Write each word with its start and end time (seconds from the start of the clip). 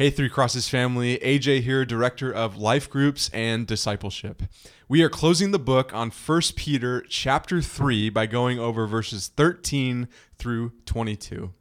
Hey, 0.00 0.08
Three 0.08 0.30
Crosses 0.30 0.66
family, 0.66 1.18
AJ 1.18 1.60
here, 1.60 1.84
director 1.84 2.32
of 2.32 2.56
life 2.56 2.88
groups 2.88 3.28
and 3.34 3.66
discipleship. 3.66 4.44
We 4.88 5.02
are 5.02 5.10
closing 5.10 5.50
the 5.50 5.58
book 5.58 5.92
on 5.92 6.10
1 6.10 6.40
Peter 6.56 7.04
chapter 7.06 7.60
3 7.60 8.08
by 8.08 8.24
going 8.24 8.58
over 8.58 8.86
verses 8.86 9.28
13 9.28 10.08
through 10.38 10.72
22. 10.86 11.52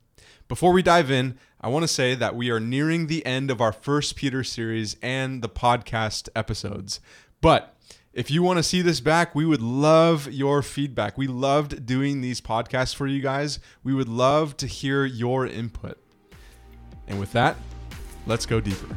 Before 0.48 0.72
we 0.72 0.82
dive 0.82 1.12
in, 1.12 1.38
I 1.60 1.68
want 1.68 1.84
to 1.84 1.88
say 1.90 2.16
that 2.16 2.34
we 2.34 2.50
are 2.50 2.62
nearing 2.62 3.08
the 3.08 3.26
end 3.26 3.52
of 3.52 3.60
our 3.60 3.74
1 3.74 4.02
Peter 4.16 4.46
series 4.46 4.96
and 5.02 5.42
the 5.42 5.50
podcast 5.50 6.30
episodes. 6.34 7.02
But 7.42 7.76
if 8.14 8.32
you 8.32 8.42
want 8.42 8.56
to 8.56 8.64
see 8.64 8.82
this 8.82 9.02
back, 9.02 9.36
we 9.36 9.46
would 9.46 9.62
love 9.62 10.32
your 10.32 10.62
feedback. 10.62 11.18
We 11.18 11.28
loved 11.28 11.86
doing 11.86 12.22
these 12.22 12.40
podcasts 12.40 12.96
for 12.96 13.06
you 13.06 13.22
guys. 13.22 13.60
We 13.84 13.94
would 13.94 14.08
love 14.08 14.56
to 14.56 14.66
hear 14.66 15.04
your 15.04 15.46
input. 15.46 15.98
And 17.06 17.20
with 17.20 17.34
that, 17.34 17.58
Let's 18.26 18.46
go 18.46 18.60
deeper. 18.60 18.96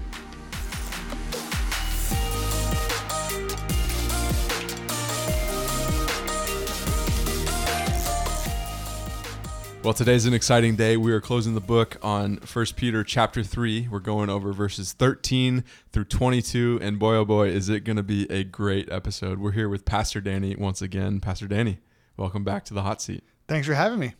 Well, 9.84 9.94
today's 9.94 10.26
an 10.26 10.32
exciting 10.32 10.76
day. 10.76 10.96
We 10.96 11.10
are 11.10 11.20
closing 11.20 11.54
the 11.54 11.60
book 11.60 11.96
on 12.02 12.38
1 12.50 12.66
Peter 12.76 13.02
chapter 13.02 13.42
3. 13.42 13.88
We're 13.90 13.98
going 13.98 14.30
over 14.30 14.52
verses 14.52 14.92
13 14.92 15.64
through 15.90 16.04
22. 16.04 16.78
And 16.80 17.00
boy, 17.00 17.16
oh 17.16 17.24
boy, 17.24 17.48
is 17.48 17.68
it 17.68 17.80
going 17.80 17.96
to 17.96 18.04
be 18.04 18.30
a 18.30 18.44
great 18.44 18.88
episode. 18.92 19.40
We're 19.40 19.50
here 19.50 19.68
with 19.68 19.84
Pastor 19.84 20.20
Danny 20.20 20.54
once 20.54 20.82
again. 20.82 21.18
Pastor 21.18 21.48
Danny, 21.48 21.80
welcome 22.16 22.44
back 22.44 22.64
to 22.66 22.74
the 22.74 22.82
hot 22.82 23.02
seat. 23.02 23.24
Thanks 23.48 23.66
for 23.66 23.74
having 23.74 23.98
me. 23.98 24.14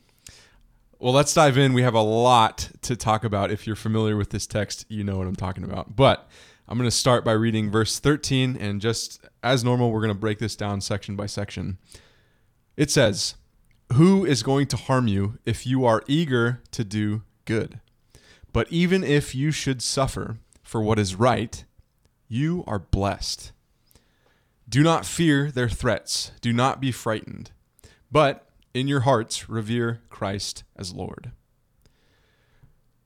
Well, 1.02 1.12
let's 1.12 1.34
dive 1.34 1.58
in. 1.58 1.72
We 1.72 1.82
have 1.82 1.94
a 1.94 2.00
lot 2.00 2.70
to 2.82 2.94
talk 2.94 3.24
about. 3.24 3.50
If 3.50 3.66
you're 3.66 3.74
familiar 3.74 4.16
with 4.16 4.30
this 4.30 4.46
text, 4.46 4.86
you 4.88 5.02
know 5.02 5.18
what 5.18 5.26
I'm 5.26 5.34
talking 5.34 5.64
about. 5.64 5.96
But 5.96 6.28
I'm 6.68 6.78
going 6.78 6.88
to 6.88 6.96
start 6.96 7.24
by 7.24 7.32
reading 7.32 7.72
verse 7.72 7.98
13, 7.98 8.56
and 8.56 8.80
just 8.80 9.20
as 9.42 9.64
normal, 9.64 9.90
we're 9.90 9.98
going 9.98 10.14
to 10.14 10.20
break 10.20 10.38
this 10.38 10.54
down 10.54 10.80
section 10.80 11.16
by 11.16 11.26
section. 11.26 11.78
It 12.76 12.88
says, 12.88 13.34
Who 13.94 14.24
is 14.24 14.44
going 14.44 14.68
to 14.68 14.76
harm 14.76 15.08
you 15.08 15.40
if 15.44 15.66
you 15.66 15.84
are 15.84 16.04
eager 16.06 16.62
to 16.70 16.84
do 16.84 17.22
good? 17.46 17.80
But 18.52 18.70
even 18.70 19.02
if 19.02 19.34
you 19.34 19.50
should 19.50 19.82
suffer 19.82 20.36
for 20.62 20.80
what 20.80 21.00
is 21.00 21.16
right, 21.16 21.64
you 22.28 22.62
are 22.68 22.78
blessed. 22.78 23.50
Do 24.68 24.84
not 24.84 25.04
fear 25.04 25.50
their 25.50 25.68
threats, 25.68 26.30
do 26.40 26.52
not 26.52 26.80
be 26.80 26.92
frightened. 26.92 27.50
But 28.12 28.46
in 28.74 28.88
your 28.88 29.00
hearts 29.00 29.48
revere 29.48 30.00
Christ 30.10 30.64
as 30.76 30.92
Lord. 30.92 31.32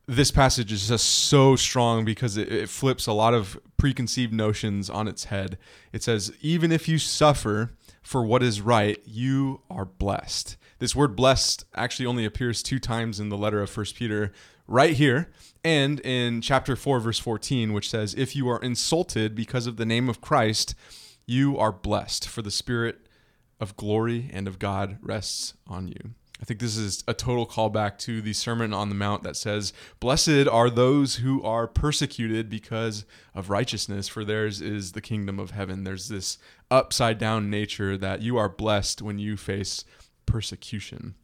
This 0.08 0.30
passage 0.30 0.70
is 0.70 0.88
just 0.88 1.04
so 1.04 1.56
strong 1.56 2.04
because 2.04 2.36
it, 2.36 2.52
it, 2.52 2.68
flips 2.68 3.08
a 3.08 3.12
lot 3.12 3.34
of 3.34 3.58
preconceived 3.76 4.32
notions 4.32 4.88
on 4.88 5.08
its 5.08 5.24
head. 5.24 5.58
It 5.92 6.04
says, 6.04 6.32
even 6.40 6.70
if 6.70 6.86
you 6.86 6.98
suffer 6.98 7.72
for 8.02 8.24
what 8.24 8.40
is 8.40 8.60
right, 8.60 9.00
you 9.04 9.62
are 9.68 9.84
blessed. 9.84 10.56
This 10.78 10.94
word 10.94 11.16
blessed 11.16 11.64
actually 11.74 12.06
only 12.06 12.24
appears 12.24 12.62
two 12.62 12.78
times 12.78 13.18
in 13.18 13.30
the 13.30 13.36
letter 13.36 13.60
of 13.60 13.68
First 13.68 13.96
Peter, 13.96 14.30
right 14.68 14.94
here, 14.94 15.28
and 15.64 15.98
in 16.00 16.40
chapter 16.40 16.76
4, 16.76 17.00
verse 17.00 17.18
14, 17.18 17.72
which 17.72 17.90
says, 17.90 18.14
If 18.14 18.36
you 18.36 18.48
are 18.48 18.60
insulted 18.60 19.34
because 19.34 19.66
of 19.66 19.76
the 19.76 19.86
name 19.86 20.08
of 20.08 20.20
Christ, 20.20 20.76
you 21.26 21.58
are 21.58 21.72
blessed, 21.72 22.28
for 22.28 22.42
the 22.42 22.50
Spirit 22.52 23.05
of 23.60 23.76
glory 23.76 24.30
and 24.32 24.46
of 24.46 24.58
God 24.58 24.98
rests 25.00 25.54
on 25.66 25.88
you. 25.88 26.14
I 26.40 26.44
think 26.44 26.60
this 26.60 26.76
is 26.76 27.02
a 27.08 27.14
total 27.14 27.46
callback 27.46 27.96
to 28.00 28.20
the 28.20 28.34
Sermon 28.34 28.74
on 28.74 28.90
the 28.90 28.94
Mount 28.94 29.22
that 29.22 29.36
says, 29.36 29.72
Blessed 30.00 30.46
are 30.50 30.68
those 30.68 31.16
who 31.16 31.42
are 31.42 31.66
persecuted 31.66 32.50
because 32.50 33.06
of 33.34 33.48
righteousness, 33.48 34.06
for 34.06 34.24
theirs 34.24 34.60
is 34.60 34.92
the 34.92 35.00
kingdom 35.00 35.38
of 35.38 35.52
heaven. 35.52 35.84
There's 35.84 36.08
this 36.08 36.36
upside 36.70 37.18
down 37.18 37.48
nature 37.48 37.96
that 37.96 38.20
you 38.20 38.36
are 38.36 38.50
blessed 38.50 39.00
when 39.00 39.18
you 39.18 39.38
face 39.38 39.84
persecution. 40.26 41.14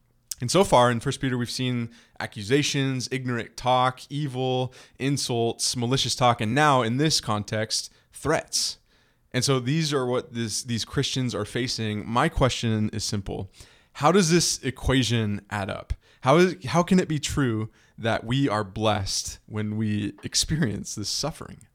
And 0.41 0.51
so 0.51 0.65
far 0.65 0.91
in 0.91 0.99
1 0.99 1.15
Peter, 1.21 1.37
we've 1.37 1.51
seen 1.51 1.91
accusations, 2.19 3.09
ignorant 3.13 3.57
talk, 3.57 4.01
evil, 4.09 4.73
insults, 4.99 5.77
malicious 5.77 6.15
talk, 6.15 6.41
and 6.41 6.55
now 6.55 6.83
in 6.83 6.97
this 6.97 7.21
context, 7.21 7.93
threats. 8.13 8.79
And 9.35 9.45
so 9.45 9.61
these 9.61 9.93
are 9.93 10.07
what 10.07 10.35
this, 10.35 10.63
these 10.63 10.85
Christians 10.85 11.35
are 11.35 11.45
facing. 11.45 12.09
My 12.09 12.29
question 12.29 12.91
is 12.93 13.05
simple 13.05 13.51
How 13.95 14.13
does 14.13 14.31
this 14.31 14.63
equation 14.63 15.43
add 15.51 15.71
up? 15.71 15.95
How, 16.23 16.37
is, 16.37 16.57
how 16.67 16.83
can 16.83 17.01
it 17.01 17.09
be 17.09 17.19
true 17.19 17.71
that 17.99 18.25
we 18.25 18.49
are 18.49 18.65
blessed 18.65 19.39
when 19.47 19.77
we 19.77 20.15
experience 20.23 20.95
this 20.95 21.09
suffering? 21.09 21.67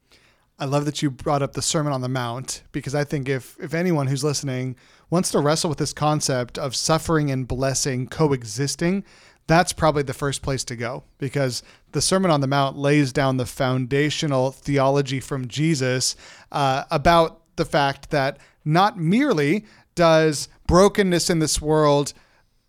I 0.60 0.64
love 0.64 0.86
that 0.86 1.02
you 1.02 1.10
brought 1.10 1.42
up 1.42 1.52
the 1.52 1.62
Sermon 1.62 1.92
on 1.92 2.00
the 2.00 2.08
Mount 2.08 2.62
because 2.72 2.94
I 2.94 3.04
think 3.04 3.28
if, 3.28 3.56
if 3.60 3.74
anyone 3.74 4.08
who's 4.08 4.24
listening 4.24 4.74
wants 5.08 5.30
to 5.30 5.38
wrestle 5.38 5.68
with 5.68 5.78
this 5.78 5.92
concept 5.92 6.58
of 6.58 6.74
suffering 6.74 7.30
and 7.30 7.46
blessing 7.46 8.08
coexisting, 8.08 9.04
that's 9.46 9.72
probably 9.72 10.02
the 10.02 10.14
first 10.14 10.42
place 10.42 10.64
to 10.64 10.76
go 10.76 11.04
because 11.18 11.62
the 11.92 12.02
Sermon 12.02 12.30
on 12.30 12.40
the 12.40 12.46
Mount 12.46 12.76
lays 12.76 13.12
down 13.12 13.36
the 13.36 13.46
foundational 13.46 14.50
theology 14.50 15.20
from 15.20 15.46
Jesus 15.46 16.16
uh, 16.50 16.84
about 16.90 17.37
the 17.58 17.66
fact 17.66 18.08
that 18.08 18.38
not 18.64 18.98
merely 18.98 19.66
does 19.94 20.48
brokenness 20.66 21.28
in 21.28 21.40
this 21.40 21.60
world 21.60 22.14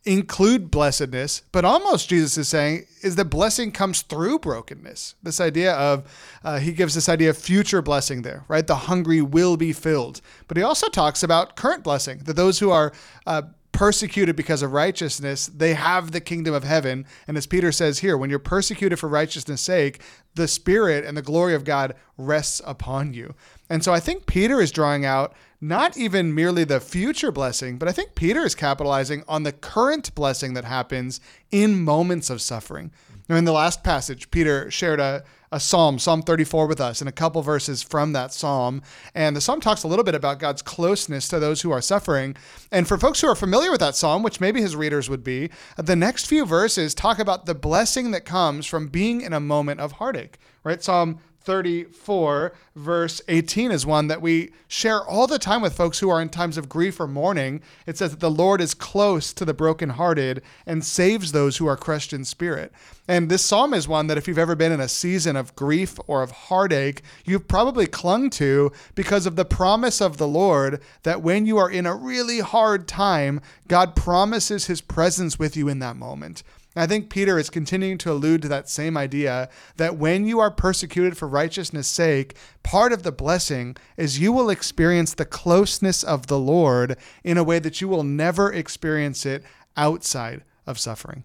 include 0.05 0.72
blessedness, 0.72 1.44
but 1.51 1.66
almost 1.66 2.09
Jesus 2.09 2.38
is 2.38 2.47
saying 2.47 2.85
is 3.03 3.16
that 3.16 3.25
blessing 3.25 3.72
comes 3.72 4.01
through 4.01 4.39
brokenness. 4.39 5.16
This 5.22 5.39
idea 5.39 5.73
of, 5.73 6.09
uh, 6.44 6.59
he 6.59 6.72
gives 6.72 6.95
this 6.95 7.09
idea 7.09 7.29
of 7.29 7.38
future 7.38 7.81
blessing 7.81 8.22
there, 8.22 8.45
right? 8.47 8.66
The 8.66 8.75
hungry 8.75 9.22
will 9.22 9.57
be 9.57 9.73
filled. 9.73 10.22
But 10.47 10.57
he 10.57 10.63
also 10.63 10.88
talks 10.88 11.21
about 11.21 11.56
current 11.56 11.83
blessing, 11.83 12.19
that 12.19 12.35
those 12.35 12.59
who 12.59 12.71
are 12.71 12.94
uh, 13.27 13.44
persecuted 13.79 14.35
because 14.35 14.62
of 14.62 14.73
righteousness, 14.73 15.47
they 15.47 15.73
have 15.73 16.12
the 16.12 16.19
kingdom 16.19 16.53
of 16.53 16.66
heaven. 16.66 17.06
And 17.29 17.38
as 17.38 17.47
Peter 17.47 17.72
says 17.72 18.00
here, 18.00 18.17
when 18.17 18.29
you're 18.29 18.38
persecuted 18.38 19.00
for 19.00 19.07
righteousness' 19.07 19.62
sake, 19.62 20.01
the 20.35 20.50
Spirit 20.50 21.06
and 21.06 21.16
the 21.16 21.22
glory 21.22 21.56
of 21.56 21.63
God 21.63 21.95
rests 22.18 22.62
upon 22.66 23.13
you. 23.13 23.35
And 23.69 23.81
so 23.81 23.94
I 23.94 24.01
think 24.01 24.25
Peter 24.25 24.59
is 24.59 24.73
drawing 24.73 25.06
out 25.06 25.34
not 25.62 25.95
even 25.95 26.35
merely 26.35 26.66
the 26.66 26.81
future 26.81 27.31
blessing, 27.31 27.78
but 27.78 27.88
I 27.88 27.94
think 27.94 28.16
Peter 28.16 28.41
is 28.41 28.53
capitalizing 28.53 29.23
on 29.29 29.44
the 29.44 29.53
current 29.53 30.13
blessing 30.13 30.56
that 30.56 30.66
happens 30.66 31.22
in 31.50 31.81
moments 31.81 32.29
of 32.29 32.41
suffering. 32.41 32.91
Now, 33.29 33.38
in 33.38 33.45
the 33.45 33.53
last 33.53 33.81
passage, 33.81 34.29
Peter 34.29 34.69
shared 34.69 35.00
a, 35.00 35.23
a 35.52 35.60
psalm, 35.60 35.98
Psalm 35.98 36.22
34, 36.22 36.68
with 36.68 36.80
us, 36.80 37.02
and 37.02 37.10
a 37.10 37.14
couple 37.14 37.42
verses 37.42 37.82
from 37.82 38.14
that 38.14 38.32
psalm. 38.34 38.82
And 39.16 39.36
the 39.36 39.42
psalm 39.42 39.62
talks 39.62 39.84
a 39.84 39.88
little 39.88 40.06
bit 40.06 40.16
about 40.16 40.40
God's 40.40 40.62
closeness 40.62 41.28
to 41.30 41.40
those 41.40 41.62
who 41.62 41.72
are 41.72 41.82
suffering. 41.82 42.36
And 42.72 42.88
for 42.88 42.98
folks 42.98 43.22
who 43.22 43.28
are 43.28 43.36
familiar 43.36 43.72
with 43.72 43.80
that 43.80 43.96
psalm, 43.96 44.22
which 44.22 44.40
maybe 44.40 44.62
his 44.62 44.76
readers 44.76 45.10
would 45.10 45.24
be, 45.24 45.50
the 45.78 45.96
next 45.96 46.26
few 46.28 46.46
verses 46.46 46.94
talk 46.94 47.20
about 47.20 47.46
the 47.46 47.56
blessing 47.56 48.12
that 48.12 48.26
comes 48.26 48.66
from 48.66 48.88
being 48.88 49.22
in 49.22 49.34
a 49.34 49.40
moment 49.40 49.80
of 49.80 49.94
heartache, 49.94 50.38
right? 50.64 50.84
Psalm 50.84 51.20
34, 51.41 52.53
verse 52.75 53.22
18, 53.27 53.72
is 53.72 53.85
one 53.85 54.07
that 54.07 54.22
we 54.22 54.51
share 54.67 55.01
all 55.03 55.25
the 55.25 55.39
time 55.39 55.61
with 55.61 55.75
folks 55.75 56.00
who 56.00 56.09
are 56.09 56.22
in 56.22 56.29
times 56.29 56.57
of 56.57 56.69
grief 56.69 57.00
or 57.00 57.07
mourning. 57.07 57.61
It 57.88 57.97
says 57.97 58.11
that 58.11 58.19
the 58.19 58.29
Lord 58.29 58.61
is 58.61 58.73
close 58.73 59.33
to 59.33 59.45
the 59.45 59.53
brokenhearted 59.53 60.41
and 60.66 60.83
saves 60.83 61.31
those 61.31 61.57
who 61.57 61.67
are 61.67 61.77
crushed 61.77 62.13
in 62.13 62.25
spirit. 62.25 62.72
And 63.07 63.29
this 63.29 63.44
psalm 63.44 63.73
is 63.73 63.88
one 63.88 64.07
that, 64.07 64.17
if 64.17 64.27
you've 64.27 64.38
ever 64.38 64.55
been 64.55 64.72
in 64.72 64.79
a 64.79 64.88
season 64.88 65.35
of 65.35 65.55
grief 65.55 65.97
or 66.05 66.22
of 66.22 66.31
heartache, 66.31 67.01
you've 67.25 67.47
probably 67.47 67.88
clung 67.88 68.29
to 68.31 68.71
because 68.94 69.25
of 69.25 69.35
the 69.35 69.45
promise 69.45 70.01
of 70.01 70.17
the 70.17 70.27
Lord 70.27 70.81
that 71.03 71.23
when 71.23 71.45
you 71.45 71.57
are 71.57 71.71
in 71.71 71.88
a 71.88 71.95
really 71.95 72.39
hard 72.39 72.88
time, 72.88 73.41
God 73.67 73.95
promises 73.95 74.67
his 74.67 74.81
presence 74.81 75.39
with 75.39 75.57
you 75.57 75.67
in 75.67 75.79
that 75.79 75.95
moment. 75.95 76.44
I 76.75 76.85
think 76.85 77.09
Peter 77.09 77.40
is 77.40 77.50
continuing 77.50 77.97
to 78.00 78.12
allude 78.12 78.44
to 78.44 78.47
that 78.50 78.69
same 78.69 78.96
idea 78.96 79.50
that 79.78 79.97
when 79.97 80.25
you 80.25 80.40
are 80.40 80.52
persecuted 80.52 81.18
for 81.18 81.28
righteousness' 81.28 81.88
sake, 81.88 82.36
part 82.62 82.94
of 82.94 83.01
the 83.01 83.12
blessing 83.12 83.75
is 83.98 84.19
you 84.19 84.31
will 84.31 84.51
experience 84.51 85.13
the 85.13 85.25
closeness 85.25 86.04
of 86.04 86.27
the 86.27 86.38
Lord 86.38 86.95
in 87.24 87.38
a 87.38 87.44
way 87.44 87.57
that 87.60 87.81
you 87.81 87.88
will 87.88 88.04
never 88.04 88.54
experience 88.54 89.25
it 89.25 89.44
outside 89.75 90.44
of 90.68 90.77
suffering. 90.77 91.24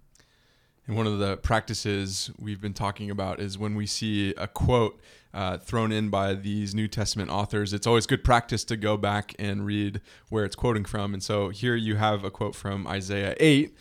And 0.86 0.96
one 0.96 1.06
of 1.06 1.18
the 1.18 1.36
practices 1.36 2.30
we've 2.38 2.60
been 2.60 2.74
talking 2.74 3.10
about 3.10 3.38
is 3.40 3.58
when 3.58 3.74
we 3.74 3.86
see 3.86 4.34
a 4.36 4.46
quote 4.46 5.00
uh, 5.32 5.58
thrown 5.58 5.92
in 5.92 6.08
by 6.10 6.34
these 6.34 6.74
New 6.74 6.88
Testament 6.88 7.30
authors, 7.30 7.72
it's 7.72 7.86
always 7.86 8.06
good 8.06 8.22
practice 8.22 8.64
to 8.64 8.76
go 8.76 8.96
back 8.96 9.34
and 9.38 9.66
read 9.66 10.00
where 10.28 10.44
it's 10.44 10.56
quoting 10.56 10.84
from. 10.84 11.12
And 11.12 11.22
so 11.22 11.50
here 11.50 11.74
you 11.74 11.96
have 11.96 12.24
a 12.24 12.30
quote 12.30 12.54
from 12.54 12.86
Isaiah 12.86 13.34
8 13.40 13.74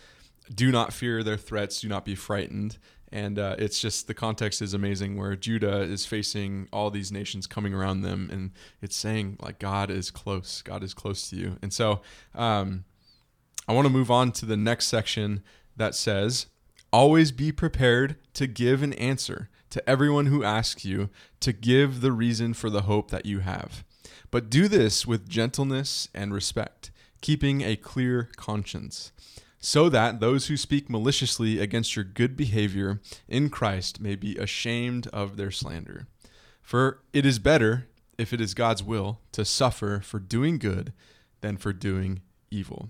do 0.53 0.71
not 0.71 0.93
fear 0.93 1.23
their 1.23 1.37
threats, 1.37 1.81
do 1.81 1.87
not 1.87 2.05
be 2.05 2.15
frightened. 2.15 2.77
And 3.11 3.37
uh, 3.37 3.55
it's 3.59 3.79
just 3.79 4.07
the 4.07 4.15
context 4.15 4.59
is 4.61 4.73
amazing 4.73 5.17
where 5.17 5.35
Judah 5.35 5.81
is 5.81 6.05
facing 6.05 6.67
all 6.73 6.89
these 6.89 7.11
nations 7.11 7.45
coming 7.45 7.73
around 7.73 8.01
them. 8.01 8.27
And 8.31 8.51
it's 8.81 8.95
saying, 8.95 9.37
like, 9.39 9.59
God 9.59 9.91
is 9.91 10.09
close. 10.09 10.63
God 10.63 10.83
is 10.83 10.95
close 10.95 11.29
to 11.29 11.35
you. 11.35 11.57
And 11.61 11.71
so 11.71 12.01
um, 12.33 12.85
I 13.67 13.73
want 13.73 13.85
to 13.85 13.93
move 13.93 14.09
on 14.09 14.31
to 14.33 14.47
the 14.47 14.57
next 14.57 14.87
section 14.87 15.43
that 15.77 15.93
says, 15.93 16.47
Always 16.91 17.31
be 17.31 17.51
prepared 17.51 18.17
to 18.33 18.47
give 18.47 18.83
an 18.83 18.93
answer 18.93 19.49
to 19.69 19.89
everyone 19.89 20.27
who 20.27 20.43
asks 20.43 20.85
you 20.85 21.09
to 21.39 21.51
give 21.53 22.01
the 22.01 22.11
reason 22.11 22.53
for 22.53 22.69
the 22.69 22.83
hope 22.83 23.09
that 23.09 23.25
you 23.25 23.39
have. 23.39 23.83
But 24.29 24.49
do 24.49 24.67
this 24.67 25.05
with 25.05 25.29
gentleness 25.29 26.07
and 26.13 26.33
respect, 26.33 26.91
keeping 27.21 27.61
a 27.61 27.75
clear 27.75 28.29
conscience, 28.35 29.11
so 29.65 29.87
that 29.87 30.19
those 30.19 30.47
who 30.47 30.57
speak 30.57 30.89
maliciously 30.89 31.57
against 31.57 31.95
your 31.95 32.03
good 32.03 32.35
behavior 32.35 32.99
in 33.29 33.49
Christ 33.49 34.01
may 34.01 34.13
be 34.13 34.35
ashamed 34.35 35.07
of 35.07 35.37
their 35.37 35.51
slander. 35.51 36.05
For 36.61 36.99
it 37.13 37.25
is 37.25 37.39
better, 37.39 37.87
if 38.17 38.33
it 38.33 38.41
is 38.41 38.53
God's 38.53 38.83
will, 38.83 39.21
to 39.31 39.45
suffer 39.45 40.01
for 40.03 40.19
doing 40.19 40.57
good 40.57 40.91
than 41.39 41.55
for 41.55 41.71
doing 41.71 42.21
evil. 42.51 42.89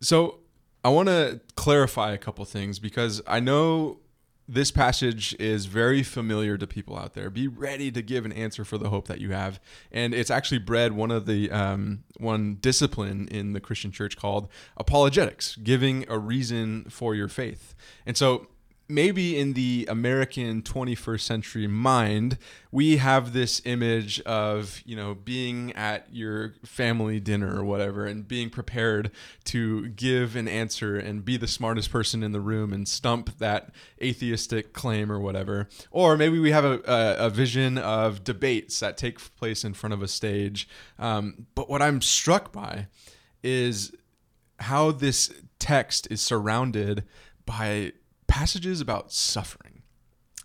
So, 0.00 0.40
I 0.84 0.88
want 0.88 1.08
to 1.08 1.40
clarify 1.54 2.12
a 2.12 2.18
couple 2.18 2.44
things 2.44 2.80
because 2.80 3.22
I 3.26 3.38
know 3.38 3.98
this 4.48 4.70
passage 4.70 5.34
is 5.40 5.66
very 5.66 6.02
familiar 6.02 6.56
to 6.56 6.66
people 6.66 6.96
out 6.96 7.14
there. 7.14 7.30
Be 7.30 7.48
ready 7.48 7.90
to 7.90 8.02
give 8.02 8.24
an 8.24 8.32
answer 8.32 8.64
for 8.64 8.78
the 8.78 8.90
hope 8.90 9.08
that 9.08 9.20
you 9.20 9.32
have, 9.32 9.60
and 9.90 10.14
it's 10.14 10.30
actually 10.30 10.58
bred 10.58 10.92
one 10.92 11.10
of 11.10 11.26
the 11.26 11.50
um, 11.50 12.04
one 12.18 12.58
discipline 12.60 13.28
in 13.28 13.52
the 13.52 13.60
Christian 13.60 13.90
church 13.90 14.16
called 14.16 14.48
apologetics, 14.76 15.56
giving 15.56 16.04
a 16.08 16.18
reason 16.18 16.84
for 16.88 17.14
your 17.14 17.28
faith. 17.28 17.74
And 18.04 18.16
so 18.16 18.46
maybe 18.88 19.38
in 19.38 19.54
the 19.54 19.86
American 19.88 20.62
21st 20.62 21.20
century 21.20 21.66
mind, 21.66 22.38
we 22.70 22.98
have 22.98 23.32
this 23.32 23.60
image 23.64 24.20
of, 24.22 24.80
you 24.84 24.94
know, 24.94 25.14
being 25.14 25.72
at 25.72 26.06
your 26.12 26.54
family 26.64 27.18
dinner 27.18 27.58
or 27.58 27.64
whatever 27.64 28.06
and 28.06 28.28
being 28.28 28.50
prepared 28.50 29.10
to 29.44 29.88
give 29.88 30.36
an 30.36 30.46
answer 30.46 30.96
and 30.96 31.24
be 31.24 31.36
the 31.36 31.48
smartest 31.48 31.90
person 31.90 32.22
in 32.22 32.32
the 32.32 32.40
room 32.40 32.72
and 32.72 32.86
stump 32.86 33.38
that 33.38 33.70
atheistic 34.02 34.72
claim 34.72 35.10
or 35.10 35.18
whatever. 35.18 35.68
Or 35.90 36.16
maybe 36.16 36.38
we 36.38 36.52
have 36.52 36.64
a, 36.64 36.80
a, 36.86 37.26
a 37.26 37.30
vision 37.30 37.78
of 37.78 38.24
debates 38.24 38.80
that 38.80 38.96
take 38.96 39.18
place 39.36 39.64
in 39.64 39.74
front 39.74 39.94
of 39.94 40.02
a 40.02 40.08
stage. 40.08 40.68
Um, 40.98 41.46
but 41.54 41.68
what 41.68 41.82
I'm 41.82 42.00
struck 42.00 42.52
by 42.52 42.86
is 43.42 43.92
how 44.58 44.90
this 44.90 45.32
text 45.58 46.08
is 46.10 46.20
surrounded 46.20 47.04
by 47.44 47.92
passages 48.26 48.80
about 48.80 49.12
suffering. 49.12 49.82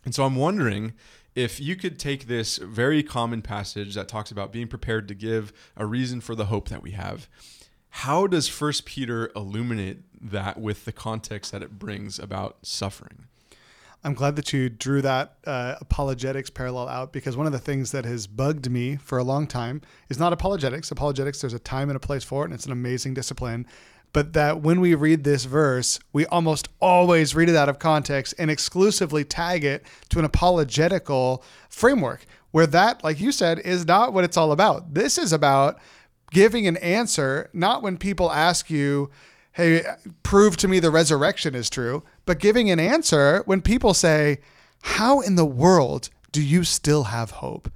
And 0.04 0.16
so 0.16 0.24
I'm 0.24 0.36
wondering 0.36 0.94
if 1.36 1.60
you 1.60 1.76
could 1.76 1.98
take 1.98 2.28
this 2.28 2.58
very 2.58 3.04
common 3.04 3.42
passage 3.42 3.96
that 3.96 4.08
talks 4.08 4.32
about 4.32 4.52
being 4.52 4.68
prepared 4.68 5.08
to 5.08 5.16
give 5.16 5.54
a 5.78 5.86
reason 5.86 6.22
for 6.22 6.36
the 6.36 6.46
hope 6.46 6.70
that 6.70 6.84
we 6.84 6.92
have. 6.92 7.30
How 7.90 8.28
does 8.28 8.48
First 8.48 8.86
Peter 8.86 9.32
illuminate 9.36 10.00
that 10.22 10.60
with 10.60 10.86
the 10.86 10.92
context 10.92 11.52
that 11.52 11.62
it 11.62 11.78
brings 11.78 12.20
about 12.20 12.58
suffering? 12.64 13.28
I'm 14.04 14.16
glad 14.16 14.36
that 14.38 14.52
you 14.52 14.68
drew 14.68 15.02
that 15.04 15.36
uh, 15.46 15.76
apologetics 15.80 16.50
parallel 16.50 16.88
out 16.88 17.14
because 17.14 17.38
one 17.38 17.46
of 17.46 17.52
the 17.52 17.60
things 17.60 17.92
that 17.92 18.04
has 18.06 18.26
bugged 18.26 18.70
me 18.70 18.96
for 18.96 19.20
a 19.20 19.24
long 19.24 19.46
time 19.46 19.82
is 20.10 20.18
not 20.18 20.34
apologetics. 20.34 20.90
Apologetics, 20.90 21.42
there's 21.42 21.54
a 21.54 21.60
time 21.60 21.90
and 21.90 21.96
a 21.96 22.00
place 22.00 22.24
for 22.24 22.42
it, 22.42 22.46
and 22.46 22.54
it's 22.54 22.66
an 22.66 22.72
amazing 22.72 23.14
discipline 23.14 23.68
but 24.14 24.34
that 24.34 24.62
when 24.62 24.82
we 24.82 24.94
read 24.94 25.24
this 25.24 25.46
verse, 25.46 26.00
we 26.12 26.26
almost 26.26 26.68
always 26.80 27.34
read 27.34 27.50
it 27.50 27.56
out 27.56 27.70
of 27.70 27.80
context 27.80 28.34
and 28.38 28.52
exclusively 28.52 29.24
tag 29.24 29.64
it 29.64 29.86
to 30.10 30.20
an 30.20 30.26
apologetical 30.26 31.44
framework, 31.70 32.26
where 32.52 32.68
that, 32.68 33.04
like 33.04 33.20
you 33.20 33.32
said, 33.32 33.60
is 33.60 33.86
not 33.88 34.14
what 34.14 34.24
it's 34.24 34.38
all 34.38 34.52
about. 34.52 34.94
This 34.94 35.18
is 35.18 35.32
about 35.32 35.80
giving 36.32 36.68
an 36.68 36.78
answer, 36.78 37.50
not 37.54 37.82
when 37.82 37.98
people 37.98 38.32
ask 38.32 38.70
you, 38.70 39.10
hey, 39.54 39.84
prove 40.24 40.58
to 40.58 40.68
me 40.68 40.80
the 40.80 40.92
resurrection 40.92 41.56
is 41.56 41.70
true, 41.70 42.04
but 42.26 42.40
giving 42.40 42.70
an 42.70 42.80
answer 42.80 43.44
when 43.46 43.62
people 43.62 43.94
say, 43.94 44.40
how 44.82 45.20
in 45.20 45.36
the 45.36 45.46
world 45.46 46.10
do 46.32 46.42
you 46.42 46.64
still 46.64 47.06
have 47.06 47.32
hope? 47.32 47.70